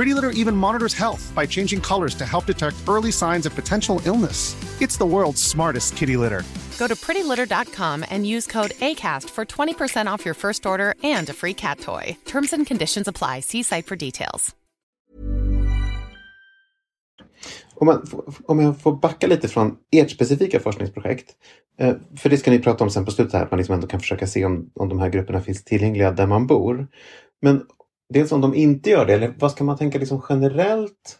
Pretty 0.00 0.14
Litter 0.14 0.30
even 0.30 0.56
monitors 0.56 0.94
health 0.94 1.30
by 1.34 1.46
changing 1.46 1.82
colors 1.82 2.14
to 2.14 2.24
help 2.24 2.46
detect 2.46 2.76
early 2.88 3.12
signs 3.12 3.44
of 3.46 3.54
potential 3.54 4.00
illness. 4.06 4.56
It's 4.80 4.96
the 4.96 5.04
world's 5.04 5.42
smartest 5.42 5.94
kitty 5.94 6.16
litter. 6.16 6.42
Go 6.78 6.88
to 6.88 6.94
prettylitter.com 6.94 8.04
and 8.10 8.26
use 8.26 8.46
code 8.46 8.70
ACAST 8.80 9.28
for 9.28 9.44
20% 9.44 10.12
off 10.12 10.24
your 10.24 10.34
first 10.34 10.66
order 10.66 10.94
and 11.02 11.28
a 11.28 11.32
free 11.32 11.54
cat 11.54 11.80
toy. 11.80 12.16
Terms 12.24 12.52
and 12.54 12.66
conditions 12.66 13.08
apply. 13.08 13.40
See 13.40 13.62
site 13.62 13.86
for 13.86 13.96
details. 13.96 14.54
Om, 17.74 17.86
man, 17.86 18.06
om 18.46 18.60
jag 18.60 18.80
får 18.80 18.92
backa 18.92 19.26
lite 19.26 19.48
från 19.48 19.76
ert 19.92 20.10
specifika 20.10 20.60
forskningsprojekt. 20.60 21.30
Eh, 21.78 21.94
för 22.16 22.30
det 22.30 22.36
ska 22.36 22.50
ni 22.50 22.58
prata 22.58 22.84
om 22.84 22.90
sen 22.90 23.04
på 23.04 23.10
slutet 23.10 23.32
här, 23.32 23.42
att 23.42 23.50
man 23.50 23.58
liksom 23.58 23.74
ändå 23.74 23.86
kan 23.86 24.00
försöka 24.00 24.26
se 24.26 24.44
om, 24.44 24.70
om 24.74 24.88
de 24.88 24.98
här 24.98 25.08
grupperna 25.08 25.40
finns 25.40 25.64
tillgängliga 25.64 26.10
där 26.10 26.26
man 26.26 26.46
bor. 26.46 26.86
Men 27.42 27.62
dels 28.10 28.32
om 28.32 28.40
de 28.40 28.54
inte 28.54 28.90
gör 28.90 29.06
det, 29.06 29.14
eller 29.14 29.34
vad 29.38 29.50
ska 29.50 29.64
man 29.64 29.78
tänka 29.78 29.98
liksom 29.98 30.22
generellt? 30.28 31.18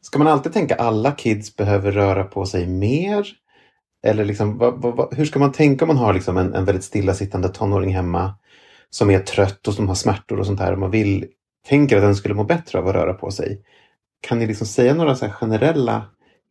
Ska 0.00 0.18
man 0.18 0.28
alltid 0.28 0.52
tänka 0.52 0.74
alla 0.74 1.12
kids 1.12 1.56
behöver 1.56 1.92
röra 1.92 2.24
på 2.24 2.46
sig 2.46 2.66
mer? 2.66 3.26
Eller 4.02 4.24
liksom, 4.24 4.58
vad, 4.58 4.82
vad, 4.82 5.14
hur 5.14 5.24
ska 5.24 5.38
man 5.38 5.52
tänka 5.52 5.84
om 5.84 5.88
man 5.88 5.96
har 5.96 6.14
liksom 6.14 6.36
en, 6.36 6.54
en 6.54 6.64
väldigt 6.64 6.84
stillasittande 6.84 7.48
tonåring 7.48 7.94
hemma 7.94 8.34
som 8.90 9.10
är 9.10 9.18
trött 9.18 9.68
och 9.68 9.74
som 9.74 9.88
har 9.88 9.94
smärtor 9.94 10.40
och 10.40 10.46
sånt 10.46 10.60
här 10.60 10.72
och 10.72 10.78
man 10.78 10.90
vill, 10.90 11.26
tänker 11.68 11.96
att 11.96 12.02
den 12.02 12.16
skulle 12.16 12.34
må 12.34 12.44
bättre 12.44 12.78
av 12.78 12.88
att 12.88 12.94
röra 12.94 13.14
på 13.14 13.30
sig. 13.30 13.62
Kan 14.20 14.38
ni 14.38 14.46
liksom 14.46 14.66
säga 14.66 14.94
några 14.94 15.14
så 15.14 15.28
generella 15.28 16.02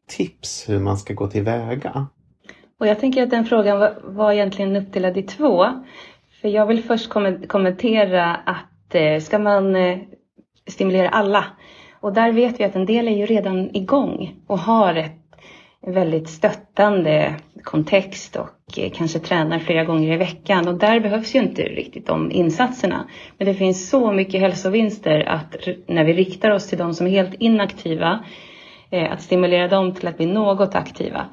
tips 0.07 0.69
hur 0.69 0.79
man 0.79 0.97
ska 0.97 1.13
gå 1.13 1.27
tillväga? 1.27 2.07
Och 2.79 2.87
jag 2.87 2.99
tänker 2.99 3.23
att 3.23 3.29
den 3.29 3.45
frågan 3.45 3.79
var, 3.79 4.01
var 4.03 4.31
egentligen 4.31 4.75
uppdelad 4.75 5.17
i 5.17 5.23
två. 5.23 5.65
För 6.41 6.47
jag 6.47 6.65
vill 6.65 6.83
först 6.83 7.09
kommentera 7.47 8.35
att 8.35 8.72
eh, 8.89 9.19
ska 9.19 9.39
man 9.39 9.75
eh, 9.75 9.97
stimulera 10.67 11.09
alla? 11.09 11.45
Och 11.99 12.13
där 12.13 12.31
vet 12.31 12.59
vi 12.59 12.63
att 12.63 12.75
en 12.75 12.85
del 12.85 13.07
är 13.07 13.15
ju 13.15 13.25
redan 13.25 13.75
igång 13.75 14.35
och 14.47 14.59
har 14.59 14.95
ett 14.95 15.11
väldigt 15.87 16.29
stöttande 16.29 17.35
kontext 17.63 18.35
och 18.35 18.79
eh, 18.79 18.91
kanske 18.91 19.19
tränar 19.19 19.59
flera 19.59 19.83
gånger 19.83 20.13
i 20.13 20.17
veckan 20.17 20.67
och 20.67 20.79
där 20.79 20.99
behövs 20.99 21.35
ju 21.35 21.39
inte 21.39 21.61
riktigt 21.61 22.07
de 22.07 22.31
insatserna. 22.31 23.07
Men 23.37 23.47
det 23.47 23.53
finns 23.53 23.89
så 23.89 24.11
mycket 24.11 24.41
hälsovinster 24.41 25.19
att 25.19 25.55
när 25.87 26.03
vi 26.03 26.13
riktar 26.13 26.51
oss 26.51 26.67
till 26.67 26.77
de 26.77 26.93
som 26.93 27.07
är 27.07 27.11
helt 27.11 27.33
inaktiva, 27.33 28.23
eh, 28.89 29.11
att 29.11 29.21
stimulera 29.21 29.67
dem 29.67 29.93
till 29.93 30.07
att 30.07 30.17
bli 30.17 30.25
något 30.25 30.75
aktiva. 30.75 31.25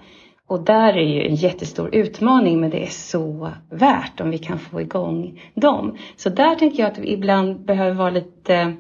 Och 0.51 0.65
där 0.65 0.97
är 0.97 1.07
ju 1.07 1.27
en 1.27 1.35
jättestor 1.35 1.95
utmaning 1.95 2.61
men 2.61 2.71
det 2.71 2.83
är 2.83 2.91
så 2.91 3.51
värt 3.71 4.21
om 4.21 4.31
vi 4.31 4.39
kan 4.39 4.59
få 4.59 4.81
igång 4.81 5.43
dem. 5.55 5.97
Så 6.17 6.29
där 6.29 6.55
tänker 6.55 6.83
jag 6.83 6.93
att 6.93 6.99
vi 6.99 7.13
ibland 7.13 7.65
behöver 7.65 7.95
vara 7.95 8.11
lite 8.11 8.75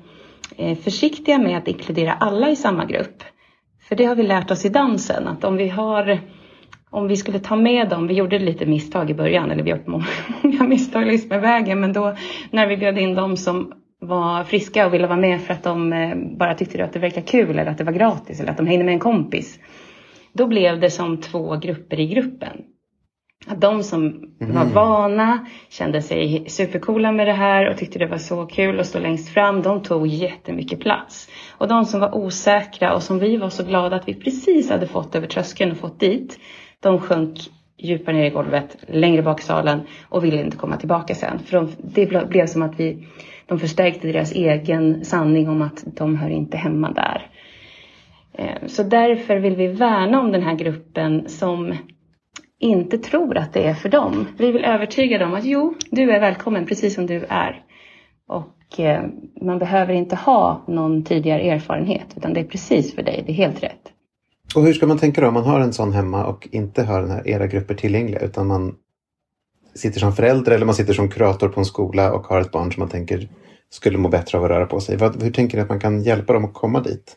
eh, 0.56 0.78
försiktiga 0.78 1.38
med 1.38 1.58
att 1.58 1.68
inkludera 1.68 2.12
alla 2.12 2.50
i 2.50 2.56
samma 2.56 2.84
grupp. 2.84 3.22
För 3.88 3.96
det 3.96 4.04
har 4.04 4.14
vi 4.14 4.22
lärt 4.22 4.50
oss 4.50 4.64
i 4.64 4.68
dansen 4.68 5.28
att 5.28 5.44
om 5.44 5.56
vi 5.56 5.68
har 5.68 6.18
om 6.90 7.08
vi 7.08 7.16
skulle 7.16 7.38
ta 7.38 7.56
med 7.56 7.88
dem, 7.88 8.06
vi 8.06 8.14
gjorde 8.14 8.38
lite 8.38 8.66
misstag 8.66 9.10
i 9.10 9.14
början, 9.14 9.50
eller 9.50 9.62
vi 9.62 9.70
har 9.70 9.78
gjort 9.78 9.86
många 9.86 10.06
misstag 10.68 11.06
längs 11.06 11.26
med 11.26 11.40
vägen, 11.40 11.80
men 11.80 11.92
då 11.92 12.16
när 12.50 12.66
vi 12.66 12.76
bjöd 12.76 12.98
in 12.98 13.14
dem 13.14 13.36
som 13.36 13.72
var 14.00 14.44
friska 14.44 14.86
och 14.86 14.94
ville 14.94 15.06
vara 15.06 15.20
med 15.20 15.40
för 15.40 15.54
att 15.54 15.62
de 15.62 15.92
eh, 15.92 16.16
bara 16.16 16.54
tyckte 16.54 16.84
att 16.84 16.92
det 16.92 16.98
verkade 16.98 17.26
kul 17.26 17.58
eller 17.58 17.70
att 17.70 17.78
det 17.78 17.84
var 17.84 17.92
gratis 17.92 18.40
eller 18.40 18.50
att 18.50 18.56
de 18.56 18.66
hängde 18.66 18.84
med 18.84 18.94
en 18.94 19.00
kompis. 19.00 19.58
Då 20.32 20.46
blev 20.46 20.80
det 20.80 20.90
som 20.90 21.20
två 21.20 21.56
grupper 21.56 22.00
i 22.00 22.06
gruppen. 22.06 22.64
Att 23.46 23.60
de 23.60 23.82
som 23.82 24.06
mm. 24.40 24.54
var 24.54 24.64
vana, 24.64 25.46
kände 25.68 26.02
sig 26.02 26.44
supercoola 26.48 27.12
med 27.12 27.26
det 27.26 27.32
här 27.32 27.70
och 27.70 27.78
tyckte 27.78 27.98
det 27.98 28.06
var 28.06 28.18
så 28.18 28.46
kul 28.46 28.80
att 28.80 28.86
stå 28.86 28.98
längst 28.98 29.28
fram, 29.28 29.62
de 29.62 29.82
tog 29.82 30.06
jättemycket 30.06 30.80
plats. 30.80 31.28
Och 31.50 31.68
de 31.68 31.84
som 31.84 32.00
var 32.00 32.14
osäkra 32.14 32.94
och 32.94 33.02
som 33.02 33.18
vi 33.18 33.36
var 33.36 33.48
så 33.48 33.64
glada 33.64 33.96
att 33.96 34.08
vi 34.08 34.14
precis 34.14 34.70
hade 34.70 34.86
fått 34.86 35.14
över 35.14 35.26
tröskeln 35.26 35.70
och 35.70 35.78
fått 35.78 36.00
dit, 36.00 36.38
de 36.80 37.00
sjönk 37.00 37.38
djupare 37.78 38.16
ner 38.16 38.24
i 38.24 38.30
golvet, 38.30 38.76
längre 38.88 39.22
bak 39.22 39.40
i 39.40 39.44
salen 39.44 39.80
och 40.08 40.24
ville 40.24 40.40
inte 40.40 40.56
komma 40.56 40.76
tillbaka 40.76 41.14
sen. 41.14 41.38
För 41.38 41.56
de, 41.56 41.68
det 41.78 42.28
blev 42.28 42.46
som 42.46 42.62
att 42.62 42.80
vi, 42.80 43.06
de 43.46 43.58
förstärkte 43.58 44.06
deras 44.06 44.32
egen 44.32 45.04
sanning 45.04 45.48
om 45.48 45.62
att 45.62 45.84
de 45.86 46.16
hör 46.16 46.30
inte 46.30 46.56
hemma 46.56 46.90
där. 46.92 47.30
Eh, 48.40 48.66
så 48.66 48.82
därför 48.82 49.36
vill 49.36 49.56
vi 49.56 49.66
värna 49.66 50.20
om 50.20 50.32
den 50.32 50.42
här 50.42 50.54
gruppen 50.54 51.28
som 51.28 51.76
inte 52.58 52.98
tror 52.98 53.36
att 53.36 53.52
det 53.52 53.64
är 53.64 53.74
för 53.74 53.88
dem. 53.88 54.26
Vi 54.38 54.52
vill 54.52 54.64
övertyga 54.64 55.18
dem 55.18 55.34
att 55.34 55.44
jo, 55.44 55.74
du 55.90 56.10
är 56.10 56.20
välkommen 56.20 56.66
precis 56.66 56.94
som 56.94 57.06
du 57.06 57.24
är. 57.28 57.64
Och 58.28 58.80
eh, 58.80 59.04
man 59.42 59.58
behöver 59.58 59.94
inte 59.94 60.16
ha 60.16 60.64
någon 60.68 61.04
tidigare 61.04 61.42
erfarenhet 61.42 62.06
utan 62.16 62.34
det 62.34 62.40
är 62.40 62.44
precis 62.44 62.94
för 62.94 63.02
dig, 63.02 63.22
det 63.26 63.32
är 63.32 63.36
helt 63.36 63.62
rätt. 63.62 63.92
Och 64.54 64.62
hur 64.62 64.72
ska 64.72 64.86
man 64.86 64.98
tänka 64.98 65.20
då 65.20 65.28
om 65.28 65.34
man 65.34 65.44
har 65.44 65.60
en 65.60 65.72
sån 65.72 65.92
hemma 65.92 66.26
och 66.26 66.48
inte 66.52 66.82
har 66.82 67.00
den 67.00 67.10
här, 67.10 67.28
era 67.28 67.46
grupper 67.46 67.74
tillgängliga 67.74 68.20
utan 68.20 68.46
man 68.46 68.74
sitter 69.74 70.00
som 70.00 70.12
förälder 70.12 70.52
eller 70.52 70.66
man 70.66 70.74
sitter 70.74 70.92
som 70.92 71.08
kurator 71.08 71.48
på 71.48 71.60
en 71.60 71.66
skola 71.66 72.12
och 72.12 72.26
har 72.26 72.40
ett 72.40 72.52
barn 72.52 72.72
som 72.72 72.80
man 72.80 72.88
tänker 72.88 73.28
skulle 73.70 73.98
må 73.98 74.08
bättre 74.08 74.38
av 74.38 74.44
att 74.44 74.50
röra 74.50 74.66
på 74.66 74.80
sig. 74.80 74.98
hur 74.98 75.30
tänker 75.30 75.56
ni 75.56 75.62
att 75.62 75.68
man 75.68 75.80
kan 75.80 76.02
hjälpa 76.02 76.32
dem 76.32 76.44
att 76.44 76.54
komma 76.54 76.80
dit? 76.80 77.16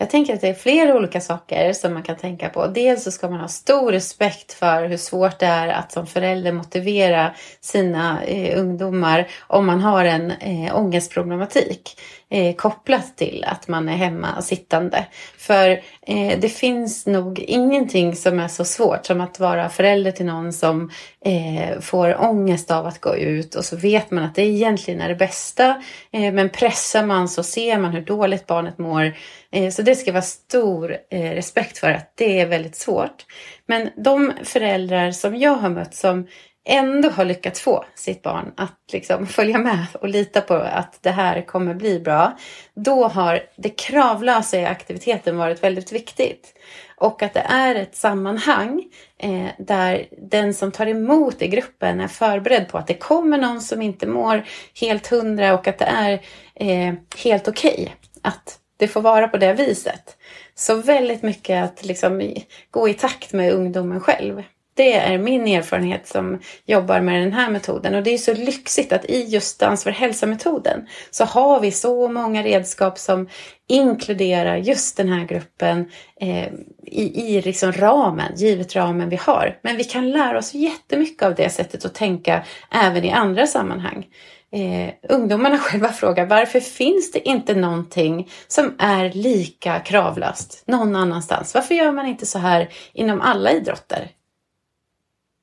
Jag 0.00 0.10
tänker 0.10 0.34
att 0.34 0.40
det 0.40 0.48
är 0.48 0.54
flera 0.54 0.96
olika 0.96 1.20
saker 1.20 1.72
som 1.72 1.94
man 1.94 2.02
kan 2.02 2.16
tänka 2.16 2.48
på. 2.48 2.66
Dels 2.66 3.04
så 3.04 3.10
ska 3.10 3.28
man 3.28 3.40
ha 3.40 3.48
stor 3.48 3.92
respekt 3.92 4.52
för 4.52 4.84
hur 4.84 4.96
svårt 4.96 5.38
det 5.38 5.46
är 5.46 5.68
att 5.68 5.92
som 5.92 6.06
förälder 6.06 6.52
motivera 6.52 7.34
sina 7.60 8.24
eh, 8.24 8.58
ungdomar 8.60 9.28
om 9.40 9.66
man 9.66 9.80
har 9.80 10.04
en 10.04 10.30
eh, 10.30 10.76
ångestproblematik 10.76 12.00
eh, 12.30 12.54
kopplat 12.54 13.16
till 13.16 13.44
att 13.46 13.68
man 13.68 13.88
är 13.88 13.96
hemma 13.96 14.42
sittande. 14.42 15.06
För 15.38 15.70
eh, 16.06 16.38
det 16.40 16.48
finns 16.48 17.06
nog 17.06 17.38
ingenting 17.38 18.16
som 18.16 18.40
är 18.40 18.48
så 18.48 18.64
svårt 18.64 19.06
som 19.06 19.20
att 19.20 19.40
vara 19.40 19.68
förälder 19.68 20.10
till 20.10 20.26
någon 20.26 20.52
som 20.52 20.90
eh, 21.24 21.80
får 21.80 22.22
ångest 22.22 22.70
av 22.70 22.86
att 22.86 23.00
gå 23.00 23.16
ut 23.16 23.54
och 23.54 23.64
så 23.64 23.76
vet 23.76 24.10
man 24.10 24.24
att 24.24 24.34
det 24.34 24.42
egentligen 24.42 25.00
är 25.00 25.08
det 25.08 25.14
bästa. 25.14 25.82
Eh, 26.12 26.32
men 26.32 26.48
pressar 26.48 27.06
man 27.06 27.28
så 27.28 27.42
ser 27.42 27.78
man 27.78 27.92
hur 27.92 28.02
dåligt 28.02 28.46
barnet 28.46 28.78
mår. 28.78 29.12
Eh, 29.52 29.70
så 29.70 29.82
det 29.82 29.94
ska 29.94 30.12
vara 30.12 30.22
stor 30.22 30.96
eh, 31.10 31.30
respekt 31.30 31.78
för 31.78 31.90
att 31.90 32.12
det 32.16 32.40
är 32.40 32.46
väldigt 32.46 32.76
svårt. 32.76 33.26
Men 33.66 33.88
de 33.96 34.32
föräldrar 34.42 35.10
som 35.10 35.36
jag 35.36 35.54
har 35.54 35.70
mött 35.70 35.94
som 35.94 36.26
ändå 36.64 37.08
har 37.08 37.24
lyckats 37.24 37.60
få 37.60 37.84
sitt 37.94 38.22
barn 38.22 38.52
att 38.56 38.78
liksom 38.92 39.26
följa 39.26 39.58
med 39.58 39.86
och 39.92 40.08
lita 40.08 40.40
på 40.40 40.54
att 40.54 40.98
det 41.02 41.10
här 41.10 41.46
kommer 41.46 41.74
bli 41.74 42.00
bra. 42.00 42.36
Då 42.74 43.08
har 43.08 43.42
det 43.56 43.68
kravlösa 43.68 44.60
i 44.60 44.64
aktiviteten 44.64 45.36
varit 45.36 45.62
väldigt 45.62 45.92
viktigt. 45.92 46.54
Och 46.96 47.22
att 47.22 47.34
det 47.34 47.46
är 47.48 47.74
ett 47.74 47.96
sammanhang 47.96 48.84
eh, 49.18 49.46
där 49.58 50.06
den 50.30 50.54
som 50.54 50.72
tar 50.72 50.86
emot 50.86 51.42
i 51.42 51.48
gruppen 51.48 52.00
är 52.00 52.08
förberedd 52.08 52.68
på 52.68 52.78
att 52.78 52.86
det 52.86 52.94
kommer 52.94 53.38
någon 53.38 53.60
som 53.60 53.82
inte 53.82 54.06
mår 54.06 54.44
helt 54.80 55.06
hundra 55.06 55.54
och 55.54 55.68
att 55.68 55.78
det 55.78 55.84
är 55.84 56.12
eh, 56.54 56.94
helt 57.16 57.48
okej 57.48 57.72
okay 57.72 57.88
att 58.22 58.58
det 58.76 58.88
får 58.88 59.00
vara 59.00 59.28
på 59.28 59.36
det 59.36 59.52
viset. 59.52 60.16
Så 60.54 60.74
väldigt 60.74 61.22
mycket 61.22 61.64
att 61.64 61.84
liksom 61.84 62.34
gå 62.70 62.88
i 62.88 62.94
takt 62.94 63.32
med 63.32 63.52
ungdomen 63.52 64.00
själv. 64.00 64.42
Det 64.80 64.92
är 64.92 65.18
min 65.18 65.46
erfarenhet 65.46 66.06
som 66.06 66.40
jobbar 66.66 67.00
med 67.00 67.22
den 67.22 67.32
här 67.32 67.50
metoden 67.50 67.94
och 67.94 68.02
det 68.02 68.14
är 68.14 68.18
så 68.18 68.34
lyxigt 68.34 68.92
att 68.92 69.04
i 69.04 69.22
just 69.22 69.60
Dans 69.60 69.84
för 69.84 69.90
hälsa-metoden 69.90 70.86
så 71.10 71.24
har 71.24 71.60
vi 71.60 71.70
så 71.70 72.08
många 72.08 72.42
redskap 72.42 72.98
som 72.98 73.28
inkluderar 73.68 74.56
just 74.56 74.96
den 74.96 75.08
här 75.08 75.24
gruppen 75.24 75.90
eh, 76.20 76.48
i, 76.86 77.36
i 77.36 77.42
liksom 77.42 77.72
ramen, 77.72 78.32
givet 78.36 78.76
ramen 78.76 79.08
vi 79.08 79.16
har. 79.16 79.58
Men 79.62 79.76
vi 79.76 79.84
kan 79.84 80.10
lära 80.10 80.38
oss 80.38 80.54
jättemycket 80.54 81.22
av 81.22 81.34
det 81.34 81.50
sättet 81.50 81.84
att 81.84 81.94
tänka 81.94 82.44
även 82.70 83.04
i 83.04 83.10
andra 83.10 83.46
sammanhang. 83.46 84.06
Eh, 84.52 84.94
ungdomarna 85.08 85.58
själva 85.58 85.88
frågar 85.88 86.26
varför 86.26 86.60
finns 86.60 87.12
det 87.12 87.28
inte 87.28 87.54
någonting 87.54 88.30
som 88.48 88.74
är 88.78 89.10
lika 89.12 89.80
kravlöst 89.80 90.62
någon 90.66 90.96
annanstans? 90.96 91.54
Varför 91.54 91.74
gör 91.74 91.92
man 91.92 92.06
inte 92.06 92.26
så 92.26 92.38
här 92.38 92.68
inom 92.92 93.20
alla 93.20 93.52
idrotter? 93.52 94.10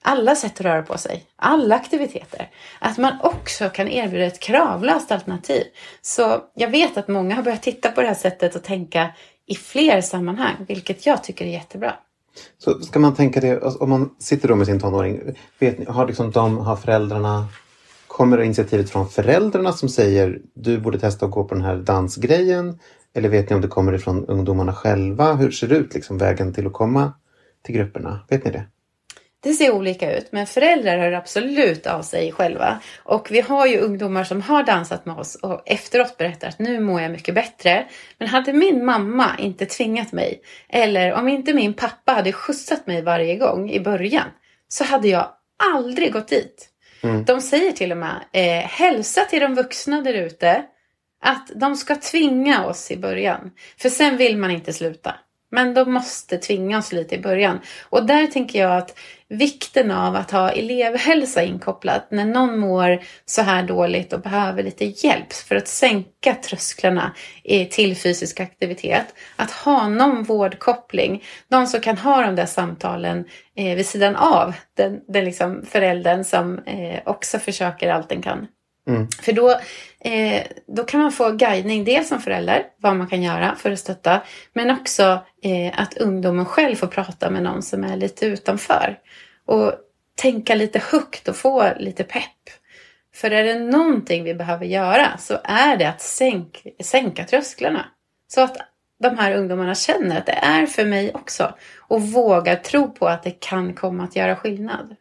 Alla 0.07 0.35
sätt 0.35 0.53
att 0.53 0.61
röra 0.61 0.81
på 0.81 0.97
sig, 0.97 1.25
alla 1.35 1.75
aktiviteter. 1.75 2.49
Att 2.79 2.97
man 2.97 3.13
också 3.23 3.69
kan 3.69 3.87
erbjuda 3.87 4.25
ett 4.25 4.39
kravlöst 4.39 5.11
alternativ. 5.11 5.63
Så 6.01 6.41
jag 6.55 6.69
vet 6.69 6.97
att 6.97 7.07
många 7.07 7.35
har 7.35 7.43
börjat 7.43 7.63
titta 7.63 7.91
på 7.91 8.01
det 8.01 8.07
här 8.07 8.15
sättet 8.15 8.55
och 8.55 8.63
tänka 8.63 9.09
i 9.45 9.55
fler 9.55 10.01
sammanhang, 10.01 10.55
vilket 10.67 11.05
jag 11.05 11.23
tycker 11.23 11.45
är 11.45 11.49
jättebra. 11.49 11.93
Så 12.57 12.79
ska 12.79 12.99
man 12.99 13.15
tänka 13.15 13.39
det, 13.39 13.63
alltså, 13.63 13.79
om 13.79 13.89
man 13.89 14.15
sitter 14.19 14.47
då 14.47 14.55
med 14.55 14.67
sin 14.67 14.79
tonåring, 14.79 15.35
vet 15.59 15.79
ni, 15.79 15.85
har, 15.85 16.07
liksom 16.07 16.31
de, 16.31 16.57
har 16.57 16.75
föräldrarna 16.75 17.47
Kommer 18.07 18.41
initiativet 18.41 18.89
från 18.89 19.09
föräldrarna 19.09 19.73
som 19.73 19.89
säger 19.89 20.41
du 20.53 20.79
borde 20.79 20.99
testa 20.99 21.25
att 21.25 21.31
gå 21.31 21.43
på 21.43 21.55
den 21.55 21.63
här 21.63 21.75
dansgrejen? 21.75 22.79
Eller 23.13 23.29
vet 23.29 23.49
ni 23.49 23.55
om 23.55 23.61
det 23.61 23.67
kommer 23.67 23.93
ifrån 23.93 24.25
ungdomarna 24.25 24.73
själva? 24.73 25.33
Hur 25.33 25.51
ser 25.51 25.67
det 25.67 25.75
ut, 25.75 25.93
liksom, 25.93 26.17
vägen 26.17 26.53
till 26.53 26.67
att 26.67 26.73
komma 26.73 27.13
till 27.63 27.75
grupperna? 27.75 28.19
Vet 28.29 28.45
ni 28.45 28.51
det? 28.51 28.65
Det 29.43 29.53
ser 29.53 29.71
olika 29.71 30.17
ut, 30.17 30.31
men 30.31 30.47
föräldrar 30.47 30.97
hör 30.97 31.11
absolut 31.11 31.87
av 31.87 32.01
sig 32.01 32.31
själva. 32.31 32.79
Och 33.03 33.27
vi 33.31 33.41
har 33.41 33.67
ju 33.67 33.79
ungdomar 33.79 34.23
som 34.23 34.41
har 34.41 34.63
dansat 34.63 35.05
med 35.05 35.17
oss 35.17 35.35
och 35.35 35.61
efteråt 35.65 36.17
berättar 36.17 36.47
att 36.47 36.59
nu 36.59 36.79
mår 36.79 37.01
jag 37.01 37.11
mycket 37.11 37.35
bättre. 37.35 37.87
Men 38.17 38.27
hade 38.27 38.53
min 38.53 38.85
mamma 38.85 39.31
inte 39.39 39.65
tvingat 39.65 40.11
mig, 40.11 40.41
eller 40.69 41.13
om 41.13 41.27
inte 41.27 41.53
min 41.53 41.73
pappa 41.73 42.11
hade 42.11 42.31
skjutsat 42.31 42.87
mig 42.87 43.01
varje 43.01 43.35
gång 43.35 43.71
i 43.71 43.79
början, 43.79 44.27
så 44.67 44.83
hade 44.83 45.07
jag 45.07 45.29
aldrig 45.73 46.13
gått 46.13 46.27
dit. 46.27 46.69
Mm. 47.03 47.25
De 47.25 47.41
säger 47.41 47.71
till 47.71 47.91
och 47.91 47.97
med, 47.97 48.23
eh, 48.31 48.67
hälsa 48.69 49.25
till 49.25 49.41
de 49.41 49.55
vuxna 49.55 50.01
där 50.01 50.13
ute 50.13 50.63
att 51.21 51.51
de 51.55 51.75
ska 51.75 51.95
tvinga 51.95 52.65
oss 52.65 52.91
i 52.91 52.97
början. 52.97 53.51
För 53.77 53.89
sen 53.89 54.17
vill 54.17 54.37
man 54.37 54.51
inte 54.51 54.73
sluta. 54.73 55.15
Men 55.51 55.73
de 55.73 55.93
måste 55.93 56.37
tvinga 56.37 56.77
oss 56.77 56.91
lite 56.91 57.15
i 57.15 57.19
början. 57.19 57.59
Och 57.89 58.05
där 58.05 58.27
tänker 58.27 58.59
jag 58.59 58.77
att 58.77 58.97
vikten 59.29 59.91
av 59.91 60.15
att 60.15 60.31
ha 60.31 60.51
elevhälsa 60.51 61.43
inkopplat 61.43 62.11
när 62.11 62.25
någon 62.25 62.59
mår 62.59 62.99
så 63.25 63.41
här 63.41 63.63
dåligt 63.63 64.13
och 64.13 64.21
behöver 64.21 64.63
lite 64.63 64.85
hjälp 64.85 65.33
för 65.33 65.55
att 65.55 65.67
sänka 65.67 66.35
trösklarna 66.35 67.15
till 67.71 67.97
fysisk 67.97 68.39
aktivitet. 68.39 69.05
Att 69.35 69.51
ha 69.51 69.87
någon 69.87 70.23
vårdkoppling, 70.23 71.23
någon 71.47 71.67
som 71.67 71.81
kan 71.81 71.97
ha 71.97 72.21
de 72.21 72.35
där 72.35 72.45
samtalen 72.45 73.25
eh, 73.55 73.75
vid 73.75 73.85
sidan 73.85 74.15
av 74.15 74.53
den, 74.77 74.99
den 75.07 75.25
liksom 75.25 75.65
föräldern 75.65 76.23
som 76.23 76.59
eh, 76.59 76.99
också 77.05 77.39
försöker 77.39 77.89
allt 77.89 78.09
den 78.09 78.21
kan. 78.21 78.47
Mm. 78.87 79.07
För 79.21 79.33
då, 79.33 79.49
eh, 79.99 80.43
då 80.67 80.83
kan 80.83 81.01
man 81.01 81.11
få 81.11 81.31
guidning 81.31 81.83
dels 81.83 82.07
som 82.07 82.21
förälder, 82.21 82.63
vad 82.77 82.95
man 82.95 83.07
kan 83.07 83.23
göra 83.23 83.55
för 83.55 83.71
att 83.71 83.79
stötta, 83.79 84.21
men 84.53 84.71
också 84.71 85.19
eh, 85.43 85.79
att 85.79 85.97
ungdomen 85.97 86.45
själv 86.45 86.75
får 86.75 86.87
prata 86.87 87.29
med 87.29 87.43
någon 87.43 87.63
som 87.63 87.83
är 87.83 87.97
lite 87.97 88.25
utanför. 88.25 88.99
Och 89.45 89.73
tänka 90.15 90.55
lite 90.55 90.81
högt 90.91 91.27
och 91.27 91.35
få 91.35 91.73
lite 91.79 92.03
pepp. 92.03 92.23
För 93.15 93.31
är 93.31 93.43
det 93.43 93.59
någonting 93.59 94.23
vi 94.23 94.33
behöver 94.33 94.65
göra 94.65 95.17
så 95.17 95.37
är 95.43 95.77
det 95.77 95.89
att 95.89 96.01
sänk, 96.01 96.67
sänka 96.83 97.23
trösklarna. 97.23 97.85
Så 98.27 98.41
att 98.41 98.57
de 98.99 99.17
här 99.17 99.35
ungdomarna 99.35 99.75
känner 99.75 100.17
att 100.17 100.25
det 100.25 100.39
är 100.41 100.65
för 100.65 100.85
mig 100.85 101.11
också. 101.13 101.53
Och 101.77 102.01
vågar 102.01 102.55
tro 102.55 102.91
på 102.91 103.07
att 103.07 103.23
det 103.23 103.31
kan 103.39 103.73
komma 103.73 104.03
att 104.03 104.15
göra 104.15 104.35
skillnad. 104.35 104.95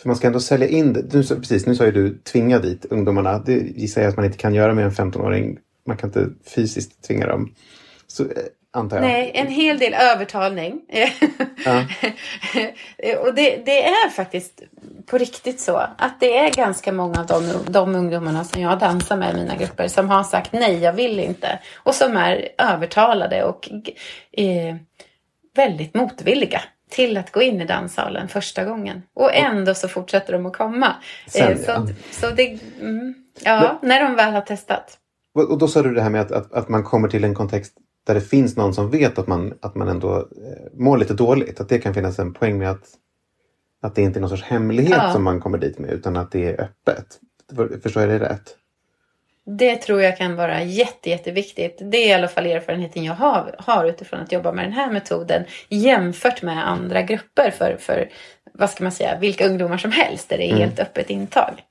För 0.00 0.08
man 0.08 0.16
ska 0.16 0.26
ändå 0.26 0.40
sälja 0.40 0.68
in 0.68 0.92
det. 0.92 1.14
Nu, 1.14 1.22
precis, 1.22 1.66
nu 1.66 1.74
sa 1.74 1.84
ju 1.84 1.92
du 1.92 2.18
tvinga 2.18 2.58
dit 2.58 2.84
ungdomarna. 2.84 3.38
Det 3.38 3.52
gissar 3.52 4.00
jag 4.02 4.08
att 4.08 4.16
man 4.16 4.24
inte 4.24 4.38
kan 4.38 4.54
göra 4.54 4.74
med 4.74 4.84
en 4.84 4.90
15-åring. 4.90 5.58
Man 5.86 5.96
kan 5.96 6.08
inte 6.08 6.28
fysiskt 6.54 7.04
tvinga 7.06 7.26
dem. 7.26 7.54
Så, 8.06 8.22
eh, 8.22 8.28
antar 8.70 8.96
jag. 8.96 9.02
Nej, 9.02 9.30
en 9.34 9.46
hel 9.46 9.78
del 9.78 9.94
övertalning. 9.94 10.80
Ja. 11.64 11.84
och 13.18 13.34
det, 13.34 13.62
det, 13.66 13.84
är 13.84 14.10
faktiskt 14.10 14.62
på 15.06 15.18
riktigt 15.18 15.60
så 15.60 15.76
att 15.76 16.20
det 16.20 16.38
är 16.38 16.50
ganska 16.50 16.92
många 16.92 17.20
av 17.20 17.26
de, 17.26 17.72
de 17.72 17.94
ungdomarna 17.94 18.44
som 18.44 18.62
jag 18.62 18.78
dansar 18.78 19.16
med 19.16 19.34
i 19.34 19.36
mina 19.36 19.56
grupper 19.56 19.88
som 19.88 20.08
har 20.08 20.24
sagt 20.24 20.52
nej, 20.52 20.78
jag 20.78 20.92
vill 20.92 21.20
inte. 21.20 21.58
Och 21.76 21.94
som 21.94 22.16
är 22.16 22.48
övertalade 22.58 23.44
och 23.44 23.68
eh, 24.32 24.76
väldigt 25.54 25.94
motvilliga 25.94 26.60
till 26.88 27.16
att 27.16 27.32
gå 27.32 27.42
in 27.42 27.60
i 27.60 27.66
danssalen 27.66 28.28
första 28.28 28.64
gången. 28.64 29.02
Och 29.14 29.34
ändå 29.34 29.74
så 29.74 29.88
fortsätter 29.88 30.32
de 30.32 30.46
att 30.46 30.56
komma. 30.56 30.96
Sen, 31.26 31.52
eh, 31.52 31.58
så, 31.58 31.70
ja. 31.70 31.86
så 32.10 32.30
det, 32.30 32.58
mm, 32.80 33.14
ja, 33.44 33.78
Men, 33.80 33.88
när 33.88 34.02
de 34.02 34.16
väl 34.16 34.32
har 34.32 34.40
testat. 34.40 34.98
Och 35.34 35.58
då 35.58 35.68
sa 35.68 35.82
du 35.82 35.94
det 35.94 36.02
här 36.02 36.10
med 36.10 36.20
att, 36.20 36.32
att, 36.32 36.52
att, 36.52 36.68
man 36.68 36.84
kommer 36.84 37.08
till 37.08 37.24
en 37.24 37.34
kontext 37.34 37.72
där 38.06 38.14
det 38.14 38.20
finns 38.20 38.56
någon 38.56 38.74
som 38.74 38.90
vet 38.90 39.18
att 39.18 39.26
man, 39.26 39.54
att 39.62 39.74
man 39.74 39.88
ändå 39.88 40.16
eh, 40.16 40.78
mår 40.78 40.98
lite 40.98 41.14
dåligt. 41.14 41.60
Att 41.60 41.68
det 41.68 41.78
kan 41.78 41.94
finnas 41.94 42.18
en 42.18 42.32
poäng 42.32 42.58
med 42.58 42.70
att, 42.70 42.84
att 43.82 43.94
det 43.94 44.02
inte 44.02 44.18
är 44.18 44.20
någon 44.20 44.30
sorts 44.30 44.42
hemlighet 44.42 44.98
ja. 45.02 45.12
som 45.12 45.24
man 45.24 45.40
kommer 45.40 45.58
dit 45.58 45.78
med 45.78 45.90
utan 45.90 46.16
att 46.16 46.32
det 46.32 46.48
är 46.48 46.60
öppet. 46.60 47.20
Förstår 47.82 48.02
jag 48.02 48.20
det 48.20 48.28
rätt? 48.28 48.57
Det 49.50 49.76
tror 49.76 50.02
jag 50.02 50.16
kan 50.16 50.36
vara 50.36 50.62
jätte, 50.62 51.10
jätteviktigt. 51.10 51.78
Det 51.80 51.96
är 51.96 52.08
i 52.08 52.12
alla 52.12 52.28
fall 52.28 52.46
erfarenheten 52.46 53.04
jag 53.04 53.14
har, 53.14 53.54
har 53.58 53.84
utifrån 53.84 54.20
att 54.20 54.32
jobba 54.32 54.52
med 54.52 54.64
den 54.64 54.72
här 54.72 54.90
metoden 54.90 55.44
jämfört 55.68 56.42
med 56.42 56.68
andra 56.68 57.02
grupper 57.02 57.50
för, 57.50 57.76
för 57.80 58.08
vad 58.52 58.70
ska 58.70 58.84
man 58.84 58.92
säga, 58.92 59.18
vilka 59.18 59.46
ungdomar 59.46 59.78
som 59.78 59.92
helst 59.92 60.28
där 60.28 60.38
det 60.38 60.44
är 60.44 60.50
mm. 60.50 60.60
helt 60.60 60.80
öppet 60.80 61.10
intag. 61.10 61.62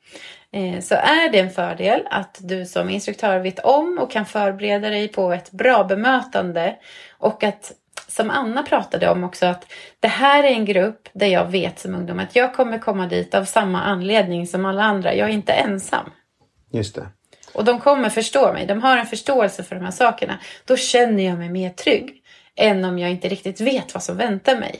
Eh, 0.52 0.80
så 0.80 0.96
är 0.96 1.32
det 1.32 1.40
en 1.40 1.52
fördel 1.52 2.02
att 2.10 2.38
du 2.42 2.66
som 2.66 2.90
instruktör 2.90 3.40
vet 3.40 3.60
om 3.60 4.00
och 4.02 4.12
kan 4.12 4.26
förbereda 4.26 4.90
dig 4.90 5.08
på 5.08 5.32
ett 5.32 5.52
bra 5.52 5.84
bemötande 5.84 6.76
och 7.18 7.44
att 7.44 7.74
som 8.08 8.30
Anna 8.30 8.64
pratade 8.64 9.10
om 9.10 9.24
också 9.24 9.46
att 9.46 9.66
det 10.00 10.08
här 10.08 10.44
är 10.44 10.52
en 10.52 10.66
grupp 10.66 11.10
där 11.14 11.28
jag 11.28 11.46
vet 11.46 11.80
som 11.80 11.96
ungdom 11.96 12.20
att 12.20 12.36
jag 12.36 12.54
kommer 12.54 12.80
komma 12.80 13.08
dit 13.08 13.36
av 13.36 13.46
samma 13.46 13.82
anledning 13.82 14.48
som 14.48 14.66
alla 14.66 14.84
andra. 14.84 15.16
Jag 15.16 15.30
är 15.30 15.34
inte 15.34 15.54
ensam. 15.54 16.10
Just 16.72 16.96
det. 16.96 17.08
Och 17.58 17.66
de 17.66 17.80
kommer 17.80 18.10
förstå 18.10 18.54
mig. 18.54 18.66
De 18.66 18.82
har 18.82 18.98
en 18.98 19.06
förståelse 19.06 19.64
för 19.64 19.76
de 19.76 19.86
här 19.86 19.92
sakerna. 19.92 20.40
Då 20.66 20.78
känner 20.78 21.24
jag 21.24 21.38
mig 21.38 21.50
mer 21.50 21.70
trygg 21.70 22.24
än 22.56 22.86
om 22.86 23.00
jag 23.00 23.12
inte 23.12 23.28
riktigt 23.28 23.62
vet 23.62 23.94
vad 23.94 24.04
som 24.04 24.18
väntar 24.18 24.56
mig. 24.60 24.80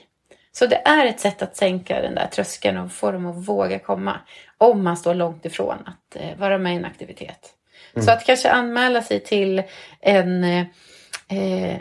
Så 0.52 0.66
det 0.66 0.82
är 0.86 1.06
ett 1.06 1.20
sätt 1.20 1.42
att 1.42 1.56
sänka 1.56 2.02
den 2.02 2.16
där 2.16 2.28
tröskeln 2.28 2.78
och 2.78 2.92
få 2.92 3.12
dem 3.12 3.26
att 3.26 3.48
våga 3.48 3.80
komma. 3.80 4.20
Om 4.58 4.84
man 4.84 4.98
står 4.98 5.14
långt 5.14 5.46
ifrån 5.46 5.78
att 5.86 6.16
eh, 6.16 6.38
vara 6.38 6.58
med 6.58 6.74
i 6.74 6.76
en 6.76 6.86
aktivitet. 6.86 7.50
Mm. 7.94 8.06
Så 8.06 8.12
att 8.12 8.26
kanske 8.26 8.50
anmäla 8.50 9.02
sig 9.02 9.20
till 9.20 9.64
en, 10.02 10.44
eh, 10.44 10.66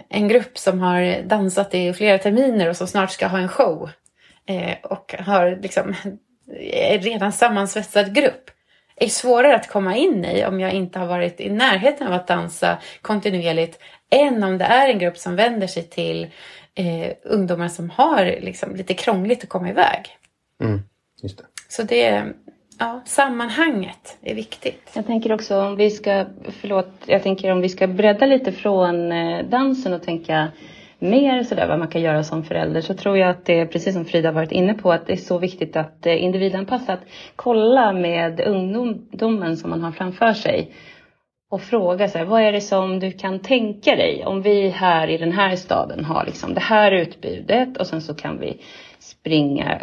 en 0.09 0.29
grupp 0.29 0.59
som 0.59 0.81
har 0.81 1.23
dansat 1.23 1.75
i 1.75 1.93
flera 1.93 2.19
terminer 2.19 2.69
och 2.69 2.77
som 2.77 2.87
snart 2.87 3.11
ska 3.11 3.27
ha 3.27 3.39
en 3.39 3.49
show. 3.49 3.91
Eh, 4.47 4.77
och 4.83 5.15
har 5.19 5.59
liksom 5.63 5.95
redan 7.01 7.33
sammansvetsad 7.33 8.15
grupp 8.15 8.51
är 8.97 9.09
svårare 9.09 9.57
att 9.57 9.69
komma 9.69 9.97
in 9.97 10.25
i 10.25 10.45
om 10.45 10.61
jag 10.61 10.73
inte 10.73 10.99
har 10.99 11.07
varit 11.07 11.41
i 11.41 11.51
närheten 11.51 12.07
av 12.07 12.13
att 12.13 12.27
dansa 12.27 12.79
kontinuerligt 13.03 13.79
än 14.11 14.43
om 14.43 14.59
det 14.59 14.65
är 14.65 14.89
en 14.89 14.99
grupp 14.99 15.19
som 15.19 15.37
vänder 15.37 15.67
sig 15.67 15.83
till 15.83 16.27
eh, 16.75 17.13
ungdomar 17.23 17.69
som 17.69 17.91
har 17.91 18.25
liksom, 18.25 18.77
lite 18.77 18.95
krångligt 18.95 19.43
att 19.43 19.49
komma 19.49 19.69
iväg. 19.69 20.19
Mm, 20.63 20.81
just 21.23 21.39
det. 21.39 21.45
Så 21.69 21.83
det, 21.83 22.25
ja, 22.79 23.03
sammanhanget 23.07 24.17
är 24.23 24.35
viktigt. 24.35 24.91
Jag 24.95 25.07
tänker 25.07 25.33
också 25.33 25.61
om 25.61 25.77
vi 25.77 25.91
ska, 25.91 26.27
förlåt, 26.61 26.91
jag 27.07 27.23
tänker 27.23 27.53
om 27.53 27.61
vi 27.61 27.69
ska 27.69 27.87
bredda 27.87 28.27
lite 28.27 28.53
från 28.53 29.13
eh, 29.13 29.45
dansen 29.45 29.93
och 29.93 30.03
tänka 30.03 30.49
mer 31.11 31.43
sådär 31.43 31.69
vad 31.69 31.79
man 31.79 31.89
kan 31.89 32.03
göra 32.03 32.23
som 32.23 32.45
förälder 32.45 32.81
så 32.81 32.95
tror 32.95 33.19
jag 33.19 33.31
att 33.31 33.45
det 33.45 33.61
är 33.61 33.67
precis 33.67 33.95
som 33.95 34.05
Frida 34.05 34.33
varit 34.33 34.53
inne 34.53 34.75
på 34.75 34.93
att 34.93 35.07
det 35.07 35.13
är 35.13 35.17
så 35.17 35.39
viktigt 35.39 35.77
att 35.77 36.07
eh, 36.07 36.25
individanpassa 36.25 36.87
individanpassat 36.87 37.01
kolla 37.37 37.93
med 37.93 38.41
ungdomen 38.41 39.57
som 39.57 39.71
man 39.71 39.83
har 39.83 39.93
framför 39.93 40.33
sig 40.33 40.73
och 41.51 41.61
fråga 41.61 42.09
så 42.09 42.19
här, 42.19 42.25
vad 42.25 42.43
är 42.43 42.53
det 42.53 42.61
som 42.61 42.99
du 42.99 43.13
kan 43.13 43.41
tänka 43.41 43.97
dig 43.97 44.25
om 44.25 44.43
vi 44.43 44.69
här 44.69 45.09
i 45.09 45.17
den 45.17 45.33
här 45.33 45.57
staden 45.57 46.05
har 46.05 46.25
liksom 46.25 46.55
det 46.55 46.61
här 46.61 46.93
utbudet 46.93 47.77
och 47.77 47.87
sen 47.87 48.01
så 48.01 48.15
kan 48.15 48.41
vi 48.41 48.61
springa, 48.99 49.81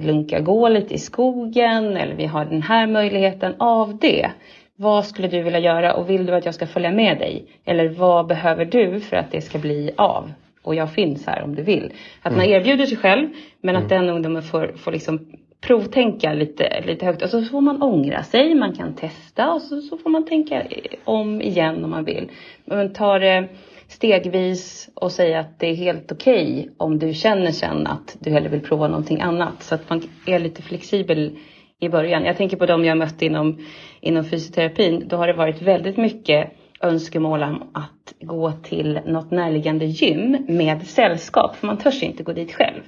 lunka, 0.00 0.40
gå 0.40 0.68
lite 0.68 0.94
i 0.94 0.98
skogen 0.98 1.96
eller 1.96 2.14
vi 2.14 2.26
har 2.26 2.44
den 2.44 2.62
här 2.62 2.86
möjligheten 2.86 3.54
av 3.58 3.98
det. 3.98 4.30
Vad 4.76 5.06
skulle 5.06 5.28
du 5.28 5.42
vilja 5.42 5.58
göra 5.58 5.94
och 5.94 6.10
vill 6.10 6.26
du 6.26 6.34
att 6.34 6.44
jag 6.44 6.54
ska 6.54 6.66
följa 6.66 6.90
med 6.90 7.18
dig? 7.18 7.46
Eller 7.64 7.88
vad 7.88 8.26
behöver 8.26 8.64
du 8.64 9.00
för 9.00 9.16
att 9.16 9.30
det 9.30 9.40
ska 9.40 9.58
bli 9.58 9.90
av? 9.96 10.32
Och 10.64 10.74
jag 10.74 10.92
finns 10.92 11.26
här 11.26 11.42
om 11.42 11.54
du 11.54 11.62
vill. 11.62 11.92
Att 12.22 12.32
man 12.32 12.44
mm. 12.44 12.52
erbjuder 12.52 12.86
sig 12.86 12.96
själv 12.96 13.28
men 13.60 13.76
att 13.76 13.92
mm. 13.92 14.06
den 14.06 14.14
ungdomen 14.14 14.42
får, 14.42 14.72
får 14.76 14.92
liksom 14.92 15.26
provtänka 15.60 16.32
lite, 16.32 16.82
lite 16.86 17.06
högt 17.06 17.22
och 17.22 17.30
så 17.30 17.42
får 17.42 17.60
man 17.60 17.82
ångra 17.82 18.22
sig, 18.22 18.54
man 18.54 18.74
kan 18.74 18.94
testa 18.94 19.52
och 19.52 19.62
så, 19.62 19.80
så 19.80 19.98
får 19.98 20.10
man 20.10 20.26
tänka 20.26 20.62
om 21.04 21.42
igen 21.42 21.84
om 21.84 21.90
man 21.90 22.04
vill. 22.04 22.30
Men 22.64 22.92
ta 22.92 23.18
det 23.18 23.48
stegvis 23.88 24.90
och 24.94 25.12
säga 25.12 25.40
att 25.40 25.58
det 25.58 25.66
är 25.66 25.74
helt 25.74 26.12
okej 26.12 26.52
okay 26.52 26.70
om 26.76 26.98
du 26.98 27.14
känner 27.14 27.50
sen 27.50 27.86
att 27.86 28.16
du 28.20 28.30
hellre 28.30 28.48
vill 28.48 28.60
prova 28.60 28.88
någonting 28.88 29.20
annat 29.20 29.62
så 29.62 29.74
att 29.74 29.90
man 29.90 30.02
är 30.26 30.38
lite 30.38 30.62
flexibel 30.62 31.38
i 31.80 31.88
början. 31.88 32.24
Jag 32.24 32.36
tänker 32.36 32.56
på 32.56 32.66
de 32.66 32.84
jag 32.84 32.98
mött 32.98 33.22
inom, 33.22 33.58
inom 34.00 34.24
fysioterapin. 34.24 35.04
Då 35.08 35.16
har 35.16 35.26
det 35.26 35.32
varit 35.32 35.62
väldigt 35.62 35.96
mycket 35.96 36.52
önskemål 36.80 37.42
om 37.42 37.70
att 37.74 38.14
gå 38.20 38.52
till 38.52 39.00
något 39.06 39.30
närliggande 39.30 39.84
gym 39.84 40.36
med 40.48 40.86
sällskap, 40.86 41.56
för 41.56 41.66
man 41.66 41.78
törs 41.78 42.02
inte 42.02 42.22
gå 42.22 42.32
dit 42.32 42.52
själv. 42.52 42.82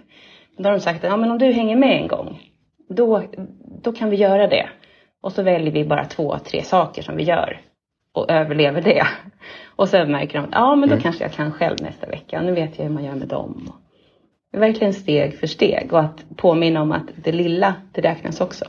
Då 0.56 0.64
har 0.64 0.72
de 0.72 0.80
sagt 0.80 1.04
att 1.04 1.10
ja, 1.10 1.16
men 1.16 1.30
om 1.30 1.38
du 1.38 1.52
hänger 1.52 1.76
med 1.76 2.02
en 2.02 2.08
gång, 2.08 2.40
då, 2.88 3.22
då 3.82 3.92
kan 3.92 4.10
vi 4.10 4.16
göra 4.16 4.46
det. 4.46 4.68
Och 5.20 5.32
så 5.32 5.42
väljer 5.42 5.72
vi 5.72 5.84
bara 5.84 6.04
två, 6.04 6.38
tre 6.38 6.62
saker 6.62 7.02
som 7.02 7.16
vi 7.16 7.22
gör 7.22 7.60
och 8.12 8.30
överlever 8.30 8.80
det. 8.80 9.06
Och 9.76 9.88
sen 9.88 10.12
märker 10.12 10.38
de 10.38 10.44
att 10.44 10.50
ja, 10.52 10.76
men 10.76 10.88
då 10.88 10.94
mm. 10.94 11.02
kanske 11.02 11.24
jag 11.24 11.32
kan 11.32 11.52
själv 11.52 11.76
nästa 11.82 12.06
vecka. 12.06 12.42
Nu 12.42 12.52
vet 12.52 12.78
jag 12.78 12.84
hur 12.84 12.92
man 12.92 13.04
gör 13.04 13.14
med 13.14 13.28
dem. 13.28 13.72
Verkligen 14.52 14.94
steg 14.94 15.38
för 15.38 15.46
steg 15.46 15.92
och 15.92 16.00
att 16.00 16.24
påminna 16.36 16.82
om 16.82 16.92
att 16.92 17.06
det 17.24 17.32
lilla, 17.32 17.74
det 17.92 18.00
räknas 18.00 18.40
också. 18.40 18.64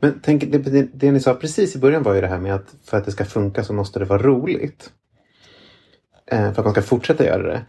Men 0.00 0.20
tänk, 0.22 0.52
det, 0.52 0.58
det, 0.58 0.88
det 0.92 1.12
ni 1.12 1.20
sa 1.20 1.34
precis 1.34 1.76
i 1.76 1.78
början 1.78 2.02
var 2.02 2.14
ju 2.14 2.20
det 2.20 2.26
här 2.26 2.38
med 2.38 2.54
att 2.54 2.74
för 2.84 2.96
att 2.96 3.04
det 3.04 3.12
ska 3.12 3.24
funka 3.24 3.64
så 3.64 3.72
måste 3.72 3.98
det 3.98 4.04
vara 4.04 4.22
roligt. 4.22 4.90
Eh, 6.30 6.52
för 6.52 6.60
att 6.60 6.64
man 6.64 6.72
ska 6.72 6.82
fortsätta 6.82 7.24
göra 7.24 7.42
det. 7.42 7.66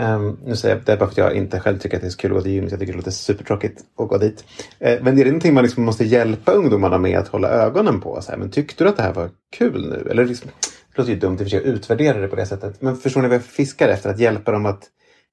Um, 0.00 0.38
nu 0.44 0.56
säger 0.56 0.74
jag 0.74 0.84
det 0.84 0.96
bara 0.96 1.06
för 1.06 1.12
att 1.12 1.18
jag 1.18 1.34
inte 1.34 1.60
själv 1.60 1.78
tycker 1.78 1.96
att 1.96 2.00
det 2.00 2.08
är 2.08 2.10
så 2.10 2.18
kul 2.18 2.30
att 2.30 2.36
gå 2.36 2.42
till 2.42 2.52
gymmet. 2.52 2.70
Jag 2.70 2.80
tycker 2.80 2.92
det 2.92 2.96
låter 2.96 3.10
supertråkigt 3.10 3.84
att 3.98 4.08
gå 4.08 4.18
dit. 4.18 4.44
Eh, 4.78 5.02
men 5.02 5.18
är 5.18 5.24
det 5.24 5.30
någonting 5.30 5.54
man 5.54 5.64
liksom 5.64 5.84
måste 5.84 6.04
hjälpa 6.04 6.52
ungdomarna 6.52 6.98
med 6.98 7.18
att 7.18 7.28
hålla 7.28 7.48
ögonen 7.48 8.00
på? 8.00 8.20
Så 8.22 8.30
här, 8.30 8.38
men 8.38 8.50
tyckte 8.50 8.84
du 8.84 8.90
att 8.90 8.96
det 8.96 9.02
här 9.02 9.12
var 9.12 9.30
kul 9.56 9.88
nu? 9.88 10.10
Eller 10.10 10.24
liksom, 10.24 10.50
det 10.60 10.98
låter 10.98 11.12
ju 11.12 11.18
dumt 11.18 11.34
i 11.34 11.36
och 11.36 11.38
för 11.38 11.48
sig 11.48 11.58
att 11.58 11.64
utvärdera 11.64 12.18
det 12.18 12.28
på 12.28 12.36
det 12.36 12.46
sättet. 12.46 12.82
Men 12.82 12.96
förstår 12.96 13.22
ni 13.22 13.28
vad 13.28 13.34
jag 13.34 13.44
fiskar 13.44 13.88
efter? 13.88 14.10
Att 14.10 14.18
hjälpa 14.18 14.52
dem 14.52 14.66
att 14.66 14.84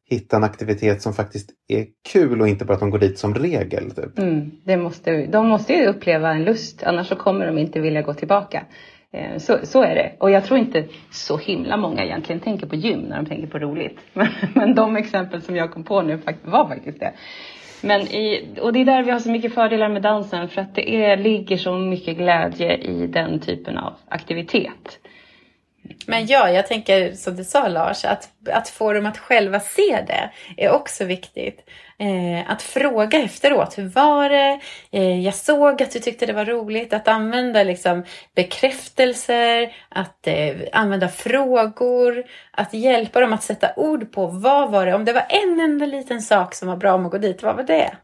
hitta 0.09 0.37
en 0.37 0.43
aktivitet 0.43 1.01
som 1.01 1.13
faktiskt 1.13 1.49
är 1.67 1.85
kul 2.11 2.41
och 2.41 2.47
inte 2.47 2.65
bara 2.65 2.73
att 2.73 2.79
de 2.79 2.89
går 2.89 2.99
dit 2.99 3.19
som 3.19 3.35
regel. 3.35 3.91
Typ. 3.91 4.19
Mm, 4.19 4.51
det 4.63 4.77
måste, 4.77 5.25
de 5.25 5.47
måste 5.47 5.73
ju 5.73 5.85
uppleva 5.85 6.31
en 6.31 6.43
lust, 6.43 6.83
annars 6.83 7.07
så 7.07 7.15
kommer 7.15 7.45
de 7.45 7.57
inte 7.57 7.79
vilja 7.79 8.01
gå 8.01 8.13
tillbaka. 8.13 8.65
Eh, 9.11 9.37
så, 9.37 9.57
så 9.63 9.83
är 9.83 9.95
det. 9.95 10.11
Och 10.19 10.31
jag 10.31 10.45
tror 10.45 10.59
inte 10.59 10.85
så 11.11 11.37
himla 11.37 11.77
många 11.77 12.03
egentligen 12.03 12.41
tänker 12.41 12.67
på 12.67 12.75
gym 12.75 12.99
när 12.99 13.15
de 13.15 13.25
tänker 13.25 13.47
på 13.47 13.59
roligt. 13.59 13.99
Men, 14.13 14.27
men 14.55 14.75
de 14.75 14.95
exempel 14.95 15.41
som 15.41 15.55
jag 15.55 15.71
kom 15.71 15.83
på 15.83 16.01
nu 16.01 16.19
var 16.43 16.67
faktiskt 16.67 16.99
det. 16.99 17.13
Men 17.81 18.01
i, 18.01 18.47
och 18.61 18.73
det 18.73 18.81
är 18.81 18.85
där 18.85 19.03
vi 19.03 19.11
har 19.11 19.19
så 19.19 19.31
mycket 19.31 19.53
fördelar 19.53 19.89
med 19.89 20.01
dansen 20.01 20.49
för 20.49 20.61
att 20.61 20.75
det 20.75 20.95
är, 20.95 21.17
ligger 21.17 21.57
så 21.57 21.77
mycket 21.77 22.17
glädje 22.17 22.77
i 22.77 23.07
den 23.07 23.39
typen 23.39 23.77
av 23.77 23.93
aktivitet. 24.09 24.99
Men 26.05 26.25
ja, 26.25 26.49
jag 26.49 26.67
tänker 26.67 27.13
som 27.13 27.35
du 27.35 27.43
sa 27.43 27.67
Lars, 27.67 28.05
att, 28.05 28.29
att 28.49 28.69
få 28.69 28.93
dem 28.93 29.05
att 29.05 29.17
själva 29.17 29.59
se 29.59 30.03
det 30.07 30.29
är 30.57 30.71
också 30.71 31.05
viktigt. 31.05 31.69
Eh, 31.99 32.51
att 32.51 32.61
fråga 32.61 33.19
efteråt, 33.19 33.77
hur 33.77 33.87
var 33.87 34.29
det? 34.29 34.59
Eh, 34.91 35.21
jag 35.21 35.35
såg 35.35 35.81
att 35.83 35.91
du 35.91 35.99
tyckte 35.99 36.25
det 36.25 36.33
var 36.33 36.45
roligt. 36.45 36.93
Att 36.93 37.07
använda 37.07 37.63
liksom, 37.63 38.03
bekräftelser, 38.35 39.75
att 39.89 40.27
eh, 40.27 40.55
använda 40.71 41.09
frågor, 41.09 42.23
att 42.51 42.73
hjälpa 42.73 43.19
dem 43.19 43.33
att 43.33 43.43
sätta 43.43 43.73
ord 43.75 44.11
på 44.11 44.27
vad 44.27 44.71
var 44.71 44.85
det? 44.85 44.93
Om 44.93 45.05
det 45.05 45.13
var 45.13 45.25
en 45.29 45.59
enda 45.59 45.85
liten 45.85 46.21
sak 46.21 46.55
som 46.55 46.67
var 46.67 46.77
bra 46.77 46.97
med 46.97 47.05
att 47.05 47.11
gå 47.11 47.17
dit, 47.17 47.43
vad 47.43 47.55
var 47.55 47.63
det? 47.63 47.97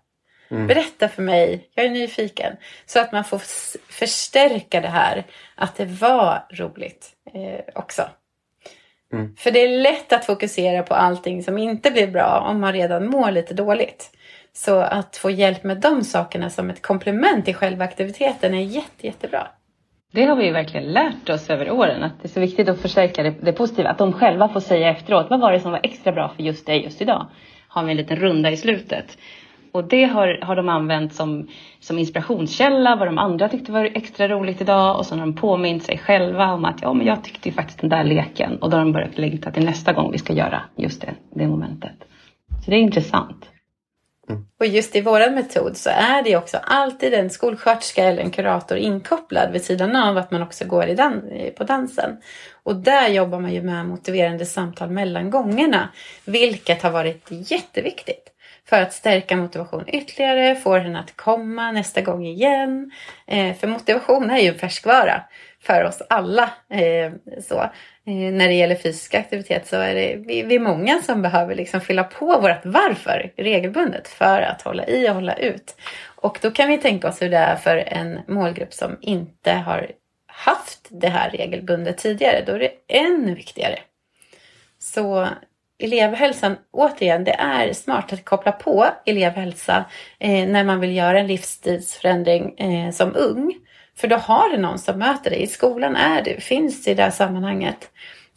Mm. 0.52 0.68
Berätta 0.68 1.10
för 1.10 1.22
mig, 1.22 1.70
jag 1.76 1.86
är 1.86 1.90
nyfiken. 1.90 2.56
Så 2.86 3.00
att 3.00 3.12
man 3.12 3.24
får 3.24 3.42
förstärka 3.92 4.82
det 4.82 4.88
här, 4.88 5.24
att 5.56 5.76
det 5.76 5.86
var 5.86 6.46
roligt 6.52 7.12
också. 7.76 8.02
Mm. 9.14 9.36
För 9.36 9.52
det 9.52 9.60
är 9.60 9.82
lätt 9.82 10.14
att 10.14 10.26
fokusera 10.26 10.84
på 10.84 10.94
allting 10.94 11.44
som 11.44 11.58
inte 11.58 11.92
blir 11.92 12.08
bra 12.08 12.46
om 12.50 12.62
man 12.62 12.74
redan 12.74 13.10
mår 13.10 13.32
lite 13.32 13.54
dåligt. 13.54 14.12
Så 14.54 14.80
att 14.80 15.18
få 15.18 15.30
hjälp 15.30 15.64
med 15.64 15.78
de 15.78 16.04
sakerna 16.04 16.50
som 16.50 16.70
ett 16.70 16.82
komplement 16.82 17.46
till 17.46 17.56
själva 17.56 17.86
aktiviteten 17.86 18.54
är 18.54 18.62
jätte, 18.62 19.08
jättebra. 19.08 19.48
Det 20.14 20.26
har 20.26 20.36
vi 20.36 20.46
ju 20.46 20.52
verkligen 20.52 20.92
lärt 20.92 21.30
oss 21.30 21.50
över 21.50 21.72
åren, 21.72 22.04
att 22.04 22.22
det 22.22 22.28
är 22.28 22.30
så 22.30 22.40
viktigt 22.40 22.70
att 22.70 22.82
förstärka 22.82 23.24
det, 23.24 23.34
det 23.42 23.54
positiva. 23.54 23.90
Att 23.90 23.98
de 23.98 24.14
själva 24.14 24.50
får 24.50 24.60
säga 24.60 24.90
efteråt, 24.90 25.28
vad 25.30 25.40
var 25.40 25.52
det 25.52 25.60
som 25.60 25.72
var 25.72 25.80
extra 25.84 26.12
bra 26.12 26.34
för 26.36 26.44
just 26.44 26.66
dig 26.66 26.84
just 26.84 27.02
idag? 27.02 27.28
Har 27.68 27.84
vi 27.84 27.92
en 27.92 27.98
liten 27.98 28.18
runda 28.18 28.52
i 28.52 28.58
slutet. 28.58 29.18
Och 29.72 29.84
det 29.84 30.04
har, 30.04 30.40
har 30.42 30.56
de 30.56 30.70
använt 30.70 31.14
som, 31.14 31.48
som 31.80 32.00
inspirationskälla, 32.00 32.96
vad 32.96 33.08
de 33.08 33.18
andra 33.18 33.50
tyckte 33.50 33.72
var 33.72 33.84
extra 33.84 34.28
roligt 34.28 34.62
idag 34.62 34.98
och 34.98 35.06
så 35.06 35.16
har 35.16 35.20
de 35.20 35.36
påmint 35.36 35.84
sig 35.84 35.98
själva 35.98 36.54
om 36.54 36.66
att 36.66 36.82
ja, 36.82 36.94
men 36.94 37.08
jag 37.08 37.24
tyckte 37.24 37.50
ju 37.50 37.56
faktiskt 37.56 37.80
den 37.80 37.90
där 37.90 38.04
leken 38.04 38.58
och 38.58 38.70
då 38.70 38.78
har 38.78 38.86
de 38.86 38.92
börjat 38.92 39.18
längta 39.18 39.52
till 39.52 39.66
nästa 39.66 39.94
gång 39.94 40.12
vi 40.12 40.18
ska 40.18 40.34
göra 40.34 40.62
just 40.76 41.02
det, 41.02 41.14
det 41.36 41.48
momentet. 41.48 41.96
Så 42.66 42.72
det 42.72 42.78
är 42.78 42.82
intressant. 42.82 43.50
Mm. 44.30 44.46
Och 44.60 44.66
just 44.66 44.96
i 44.96 45.02
vår 45.02 45.32
metod 45.32 45.78
så 45.78 45.90
är 45.90 46.24
det 46.24 46.38
också 46.38 46.58
alltid 46.58 47.14
en 47.14 47.30
skolsköterska 47.30 48.04
eller 48.04 48.24
en 48.24 48.32
kurator 48.32 48.78
inkopplad 48.78 49.52
vid 49.52 49.64
sidan 49.64 49.96
av 49.96 50.18
att 50.18 50.32
man 50.32 50.42
också 50.42 50.66
går 50.66 50.86
i 50.86 50.96
dan 50.96 51.22
på 51.58 51.64
dansen. 51.64 52.18
Och 52.64 52.76
där 52.76 53.10
jobbar 53.10 53.40
man 53.40 53.54
ju 53.54 53.62
med 53.62 53.86
motiverande 53.86 54.46
samtal 54.46 54.90
mellan 54.90 55.30
gångerna, 55.30 55.90
vilket 56.26 56.82
har 56.82 56.92
varit 56.92 57.28
jätteviktigt 57.30 58.31
för 58.72 58.82
att 58.82 58.94
stärka 58.94 59.36
motivation 59.36 59.84
ytterligare, 59.88 60.56
få 60.56 60.78
den 60.78 60.96
att 60.96 61.18
komma 61.18 61.72
nästa 61.72 62.02
gång 62.02 62.26
igen. 62.26 62.92
Eh, 63.28 63.56
för 63.56 63.68
motivation 63.68 64.32
är 64.32 64.38
ju 64.38 64.48
en 64.48 64.60
färskvara 64.60 65.24
för 65.62 65.84
oss 65.84 66.02
alla. 66.10 66.44
Eh, 66.70 67.12
så. 67.42 67.62
Eh, 68.06 68.34
när 68.34 68.48
det 68.48 68.54
gäller 68.54 68.76
fysisk 68.76 69.16
aktivitet 69.16 69.68
så 69.68 69.76
är 69.76 69.96
det 69.96 70.16
vi, 70.28 70.44
vi 70.44 70.56
är 70.56 70.60
många 70.60 71.02
som 71.02 71.22
behöver 71.22 71.56
liksom 71.56 71.82
fylla 71.82 72.04
på 72.04 72.26
vårt 72.26 72.66
varför 72.66 73.34
regelbundet 73.38 74.08
för 74.08 74.42
att 74.42 74.62
hålla 74.62 74.88
i 74.88 75.10
och 75.10 75.14
hålla 75.14 75.36
ut. 75.36 75.76
Och 76.16 76.40
då 76.42 76.52
kan 76.52 76.70
vi 76.70 76.78
tänka 76.78 77.08
oss 77.08 77.22
hur 77.22 77.30
det 77.30 77.38
är 77.38 77.56
för 77.56 77.78
en 77.78 78.20
målgrupp 78.28 78.74
som 78.74 78.98
inte 79.02 79.52
har 79.52 79.92
haft 80.28 80.88
det 80.90 81.10
här 81.10 81.30
regelbundet 81.30 81.98
tidigare. 81.98 82.44
Då 82.46 82.52
är 82.52 82.60
det 82.60 82.72
ännu 82.88 83.36
viktigare. 83.36 83.80
Så 84.80 85.28
elevhälsan, 85.84 86.56
återigen, 86.72 87.24
det 87.24 87.34
är 87.34 87.74
smart 87.74 88.14
att 88.14 88.26
koppla 88.26 88.52
på 88.52 88.88
elevhälsa 89.06 89.86
eh, 90.20 90.48
när 90.48 90.64
man 90.64 90.80
vill 90.80 90.96
göra 90.96 91.20
en 91.20 91.28
livsstilsförändring 91.28 92.60
eh, 92.60 92.92
som 92.92 93.16
ung. 93.16 93.54
För 93.98 94.08
då 94.08 94.16
har 94.16 94.50
du 94.50 94.58
någon 94.58 94.80
som 94.80 95.00
möter 95.00 95.30
dig. 95.30 95.42
I 95.42 95.48
skolan 95.48 95.96
är 95.96 96.22
du, 96.22 96.42
finns 96.42 96.88
i 96.88 96.94
det 96.94 97.04
här 97.04 97.12
sammanhanget 97.12 97.90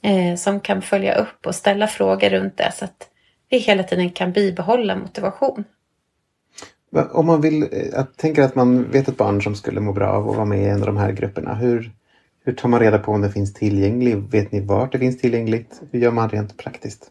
eh, 0.03 0.37
som 0.37 0.61
kan 0.61 0.83
följa 0.83 1.15
upp 1.15 1.47
och 1.47 1.55
ställa 1.55 1.87
frågor 1.87 2.31
runt 2.31 2.57
det 2.57 2.73
så 2.75 2.85
att 2.85 3.09
vi 3.51 3.59
hela 3.59 3.83
tiden 3.83 4.11
kan 4.11 4.33
bibehålla 4.33 4.97
motivation. 4.97 5.65
Om 7.13 7.27
man 7.27 7.41
vill, 7.41 7.63
eh, 7.63 7.69
jag 7.93 8.17
tänker 8.17 8.43
att 8.43 8.55
man 8.55 8.91
vet 8.91 9.09
ett 9.09 9.17
barn 9.17 9.43
som 9.43 9.55
skulle 9.55 9.81
må 9.81 9.93
bra 9.93 10.09
av 10.09 10.31
att 10.31 10.37
vara 10.37 10.47
med 10.47 10.63
i 10.63 10.65
en 10.65 10.81
av 10.81 10.87
de 10.87 10.97
här 10.97 11.13
grupperna. 11.13 11.55
Hur, 11.55 11.93
hur 12.45 12.53
tar 12.53 12.69
man 12.69 12.81
reda 12.81 12.99
på 12.99 13.13
om 13.13 13.21
det 13.21 13.31
finns 13.31 13.55
tillgängligt? 13.55 14.35
Vet 14.35 14.53
ni 14.53 14.61
vart 14.61 14.93
det 14.93 14.99
finns 14.99 15.21
tillgängligt? 15.21 15.83
Hur 15.91 16.01
gör 16.01 16.11
man 16.11 16.29
rent 16.29 16.57
praktiskt? 16.57 17.11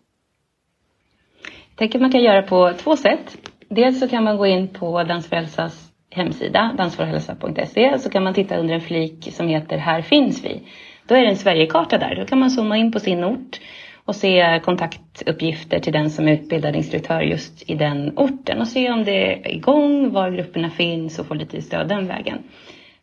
Jag 1.73 1.77
tänker 1.77 1.97
att 1.97 2.01
man 2.01 2.11
kan 2.11 2.23
göra 2.23 2.41
på 2.41 2.73
två 2.73 2.95
sätt. 2.97 3.37
Dels 3.69 3.99
så 3.99 4.07
kan 4.07 4.23
man 4.23 4.37
gå 4.37 4.47
in 4.47 4.67
på 4.67 5.03
Dans 5.03 5.27
för 5.27 5.35
hälsas 5.35 5.91
hemsida, 6.09 6.73
dansforhälsa.se, 6.77 7.99
så 7.99 8.09
kan 8.09 8.23
man 8.23 8.33
titta 8.33 8.57
under 8.57 8.73
en 8.73 8.81
flik 8.81 9.29
som 9.31 9.47
heter 9.47 9.77
Här 9.77 10.01
finns 10.01 10.45
vi. 10.45 10.61
Då 11.07 11.15
är 11.15 11.21
det 11.21 11.27
en 11.27 11.35
Sverigekarta 11.35 11.97
där. 11.97 12.15
Då 12.15 12.25
kan 12.25 12.39
man 12.39 12.51
zooma 12.51 12.77
in 12.77 12.91
på 12.91 12.99
sin 12.99 13.23
ort 13.23 13.59
och 14.05 14.15
se 14.15 14.61
kontaktuppgifter 14.63 15.79
till 15.79 15.93
den 15.93 16.09
som 16.09 16.27
är 16.27 16.33
utbildad 16.33 16.75
instruktör 16.75 17.21
just 17.21 17.69
i 17.69 17.75
den 17.75 18.17
orten 18.17 18.61
och 18.61 18.67
se 18.67 18.91
om 18.91 19.03
det 19.03 19.33
är 19.33 19.51
igång, 19.51 20.11
var 20.11 20.31
grupperna 20.31 20.69
finns 20.69 21.19
och 21.19 21.25
få 21.25 21.33
lite 21.33 21.61
stöd 21.61 21.87
den 21.87 22.07
vägen. 22.07 22.37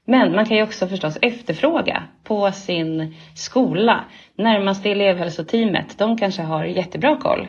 Men 0.04 0.34
man 0.34 0.46
kan 0.46 0.56
ju 0.56 0.62
också 0.62 0.86
förstås 0.86 1.18
efterfråga 1.22 2.02
på 2.24 2.52
sin 2.52 3.14
skola. 3.34 4.04
Närmaste 4.34 4.90
elevhälsoteamet, 4.90 5.98
de 5.98 6.18
kanske 6.18 6.42
har 6.42 6.64
jättebra 6.64 7.16
koll. 7.16 7.46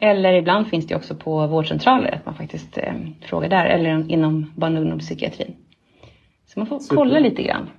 Eller 0.00 0.32
ibland 0.32 0.68
finns 0.68 0.86
det 0.86 0.94
också 0.94 1.14
på 1.14 1.46
vårdcentraler 1.46 2.12
att 2.14 2.26
man 2.26 2.34
faktiskt 2.34 2.78
eh, 2.78 2.94
frågar 3.22 3.48
där 3.48 3.64
eller 3.64 4.10
inom 4.10 4.52
barn 4.56 4.76
och 4.76 4.82
ungdomspsykiatrin. 4.82 5.56
Så 6.46 6.58
man 6.60 6.66
får 6.66 6.78
Super. 6.78 6.96
kolla 6.96 7.18
lite 7.18 7.42
grann. 7.42 7.70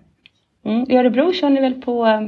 Mm. 0.66 0.92
I 0.92 0.98
Örebro 0.98 1.34
kör 1.34 1.50
ni 1.50 1.62
väl 1.62 1.82
på 1.82 2.06
eh, 2.06 2.22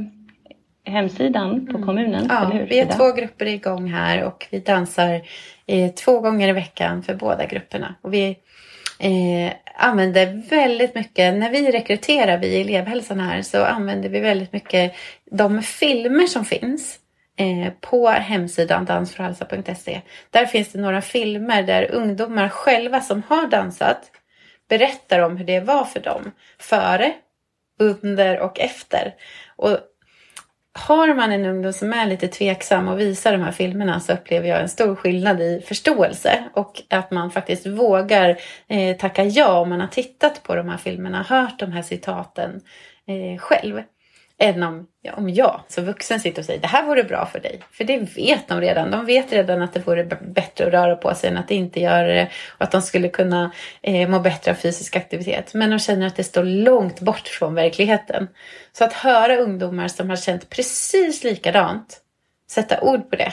hemsidan 0.92 1.66
på 1.66 1.76
mm. 1.76 1.86
kommunen? 1.86 2.26
Ja, 2.28 2.52
vi 2.68 2.80
har 2.80 2.86
två 2.86 3.12
grupper 3.12 3.46
igång 3.46 3.88
här 3.88 4.24
och 4.24 4.46
vi 4.50 4.58
dansar 4.58 5.20
eh, 5.66 5.92
två 5.92 6.20
gånger 6.20 6.48
i 6.48 6.52
veckan 6.52 7.02
för 7.02 7.14
båda 7.14 7.46
grupperna. 7.46 7.94
Och 8.00 8.14
vi 8.14 8.36
eh, 8.98 9.52
använder 9.76 10.50
väldigt 10.50 10.94
mycket, 10.94 11.34
när 11.34 11.50
vi 11.50 11.70
rekryterar 11.72 12.38
vi 12.38 12.60
elevhälsan 12.60 13.20
här 13.20 13.42
så 13.42 13.64
använder 13.64 14.08
vi 14.08 14.20
väldigt 14.20 14.52
mycket 14.52 14.94
de 15.30 15.62
filmer 15.62 16.26
som 16.26 16.44
finns 16.44 16.98
Eh, 17.36 17.72
på 17.80 18.08
hemsidan 18.08 18.84
dansforhalsa.se. 18.84 20.00
Där 20.30 20.46
finns 20.46 20.72
det 20.72 20.80
några 20.80 21.00
filmer 21.00 21.62
där 21.62 21.90
ungdomar 21.90 22.48
själva 22.48 23.00
som 23.00 23.22
har 23.28 23.46
dansat 23.46 24.10
berättar 24.68 25.20
om 25.20 25.36
hur 25.36 25.44
det 25.44 25.60
var 25.60 25.84
för 25.84 26.00
dem. 26.00 26.30
Före, 26.58 27.12
under 27.78 28.40
och 28.40 28.60
efter. 28.60 29.14
Och 29.56 29.78
har 30.78 31.14
man 31.14 31.32
en 31.32 31.46
ungdom 31.46 31.72
som 31.72 31.92
är 31.92 32.06
lite 32.06 32.28
tveksam 32.28 32.88
och 32.88 33.00
visar 33.00 33.32
de 33.32 33.42
här 33.42 33.52
filmerna 33.52 34.00
så 34.00 34.12
upplever 34.12 34.48
jag 34.48 34.60
en 34.60 34.68
stor 34.68 34.96
skillnad 34.96 35.40
i 35.40 35.60
förståelse 35.66 36.44
och 36.54 36.82
att 36.90 37.10
man 37.10 37.30
faktiskt 37.30 37.66
vågar 37.66 38.38
eh, 38.68 38.96
tacka 38.96 39.24
ja 39.24 39.58
om 39.60 39.68
man 39.68 39.80
har 39.80 39.88
tittat 39.88 40.42
på 40.42 40.54
de 40.54 40.68
här 40.68 40.76
filmerna, 40.76 41.22
hört 41.22 41.58
de 41.58 41.72
här 41.72 41.82
citaten 41.82 42.60
eh, 43.06 43.38
själv 43.38 43.82
än 44.38 44.62
om, 44.62 44.86
ja, 45.02 45.12
om 45.12 45.28
jag 45.28 45.60
som 45.68 45.84
vuxen 45.84 46.20
sitter 46.20 46.42
och 46.42 46.46
säger 46.46 46.60
det 46.60 46.66
här 46.66 46.86
vore 46.86 47.04
bra 47.04 47.26
för 47.26 47.40
dig. 47.40 47.60
För 47.70 47.84
det 47.84 47.98
vet 48.16 48.48
de 48.48 48.60
redan. 48.60 48.90
De 48.90 49.06
vet 49.06 49.32
redan 49.32 49.62
att 49.62 49.72
det 49.72 49.86
vore 49.86 50.04
bättre 50.04 50.66
att 50.66 50.72
röra 50.72 50.96
på 50.96 51.14
sig 51.14 51.30
än 51.30 51.36
att 51.36 51.50
inte 51.50 51.80
göra 51.80 52.06
det. 52.06 52.28
Och 52.48 52.62
att 52.62 52.70
de 52.70 52.82
skulle 52.82 53.08
kunna 53.08 53.52
eh, 53.82 54.08
må 54.08 54.20
bättre 54.20 54.50
av 54.50 54.54
fysisk 54.54 54.96
aktivitet. 54.96 55.54
Men 55.54 55.70
de 55.70 55.78
känner 55.78 56.06
att 56.06 56.16
det 56.16 56.24
står 56.24 56.44
långt 56.44 57.00
bort 57.00 57.28
från 57.28 57.54
verkligheten. 57.54 58.28
Så 58.72 58.84
att 58.84 58.92
höra 58.92 59.36
ungdomar 59.36 59.88
som 59.88 60.10
har 60.10 60.16
känt 60.16 60.50
precis 60.50 61.24
likadant 61.24 62.00
sätta 62.50 62.80
ord 62.80 63.10
på 63.10 63.16
det. 63.16 63.32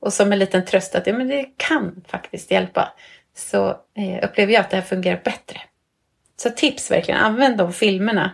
Och 0.00 0.12
som 0.12 0.32
en 0.32 0.38
liten 0.38 0.64
tröst 0.64 0.94
att 0.94 1.06
ja, 1.06 1.12
men 1.12 1.28
det 1.28 1.44
kan 1.56 2.04
faktiskt 2.08 2.50
hjälpa. 2.50 2.92
Så 3.36 3.68
eh, 3.68 4.24
upplever 4.24 4.52
jag 4.52 4.60
att 4.60 4.70
det 4.70 4.76
här 4.76 4.82
fungerar 4.82 5.20
bättre. 5.24 5.60
Så 6.36 6.50
tips 6.50 6.90
verkligen, 6.90 7.20
använd 7.20 7.58
de 7.58 7.72
filmerna 7.72 8.32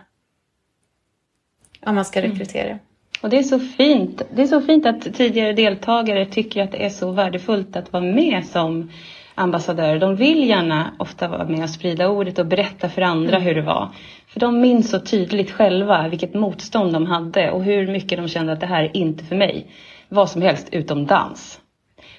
om 1.85 1.95
man 1.95 2.05
ska 2.05 2.19
mm. 2.19 2.31
rekrytera. 2.31 2.67
Mm. 2.67 2.79
Och 3.21 3.29
det 3.29 3.37
är 3.37 3.43
så 3.43 3.59
fint. 3.59 4.21
Det 4.35 4.41
är 4.41 4.47
så 4.47 4.61
fint 4.61 4.85
att 4.85 5.13
tidigare 5.13 5.53
deltagare 5.53 6.25
tycker 6.25 6.63
att 6.63 6.71
det 6.71 6.85
är 6.85 6.89
så 6.89 7.11
värdefullt 7.11 7.75
att 7.75 7.93
vara 7.93 8.03
med 8.03 8.45
som 8.45 8.91
ambassadörer. 9.35 9.99
De 9.99 10.15
vill 10.15 10.47
gärna 10.49 10.93
ofta 10.99 11.27
vara 11.27 11.47
med 11.47 11.63
och 11.63 11.69
sprida 11.69 12.09
ordet 12.09 12.39
och 12.39 12.45
berätta 12.45 12.89
för 12.89 13.01
andra 13.01 13.35
mm. 13.35 13.41
hur 13.41 13.55
det 13.55 13.61
var. 13.61 13.89
För 14.27 14.39
de 14.39 14.61
minns 14.61 14.89
så 14.89 14.99
tydligt 14.99 15.51
själva 15.51 16.07
vilket 16.07 16.33
motstånd 16.33 16.93
de 16.93 17.05
hade 17.05 17.51
och 17.51 17.63
hur 17.63 17.87
mycket 17.87 18.17
de 18.17 18.27
kände 18.27 18.53
att 18.53 18.59
det 18.59 18.65
här 18.65 18.83
är 18.83 18.97
inte 18.97 19.23
för 19.23 19.35
mig. 19.35 19.67
Vad 20.09 20.29
som 20.29 20.41
helst 20.41 20.67
utom 20.71 21.05
dans. 21.05 21.59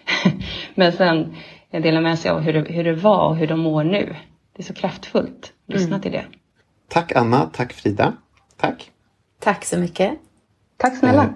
Men 0.75 0.93
sen 0.93 1.35
delar 1.71 2.01
med 2.01 2.19
sig 2.19 2.31
av 2.31 2.41
hur 2.41 2.53
det, 2.53 2.73
hur 2.73 2.85
det 2.85 2.95
var 2.95 3.29
och 3.29 3.37
hur 3.37 3.47
de 3.47 3.61
mår 3.61 3.85
nu. 3.85 4.17
Det 4.57 4.63
är 4.63 4.65
så 4.65 4.75
kraftfullt. 4.75 5.53
Lyssna 5.67 5.89
mm. 5.89 6.01
till 6.01 6.13
det. 6.13 6.25
Tack 6.89 7.13
Anna, 7.13 7.51
tack 7.53 7.73
Frida. 7.73 8.13
Tack. 8.57 8.91
Tack 9.39 9.65
så 9.65 9.79
mycket. 9.79 10.19
Tack 10.77 10.99
snälla. 10.99 11.23
Eh, 11.23 11.31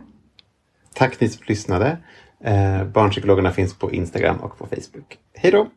tack 0.94 1.20
ni 1.20 1.28
som 1.28 1.44
lyssnade. 1.46 1.98
Eh, 2.44 2.84
barnpsykologerna 2.84 3.50
finns 3.50 3.78
på 3.78 3.92
Instagram 3.92 4.36
och 4.36 4.58
på 4.58 4.66
Facebook. 4.66 5.18
Hej 5.34 5.50
då! 5.50 5.70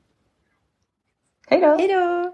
Hej 1.47 1.61
då! 1.61 1.77
Hej 1.77 1.87
då! 1.87 2.33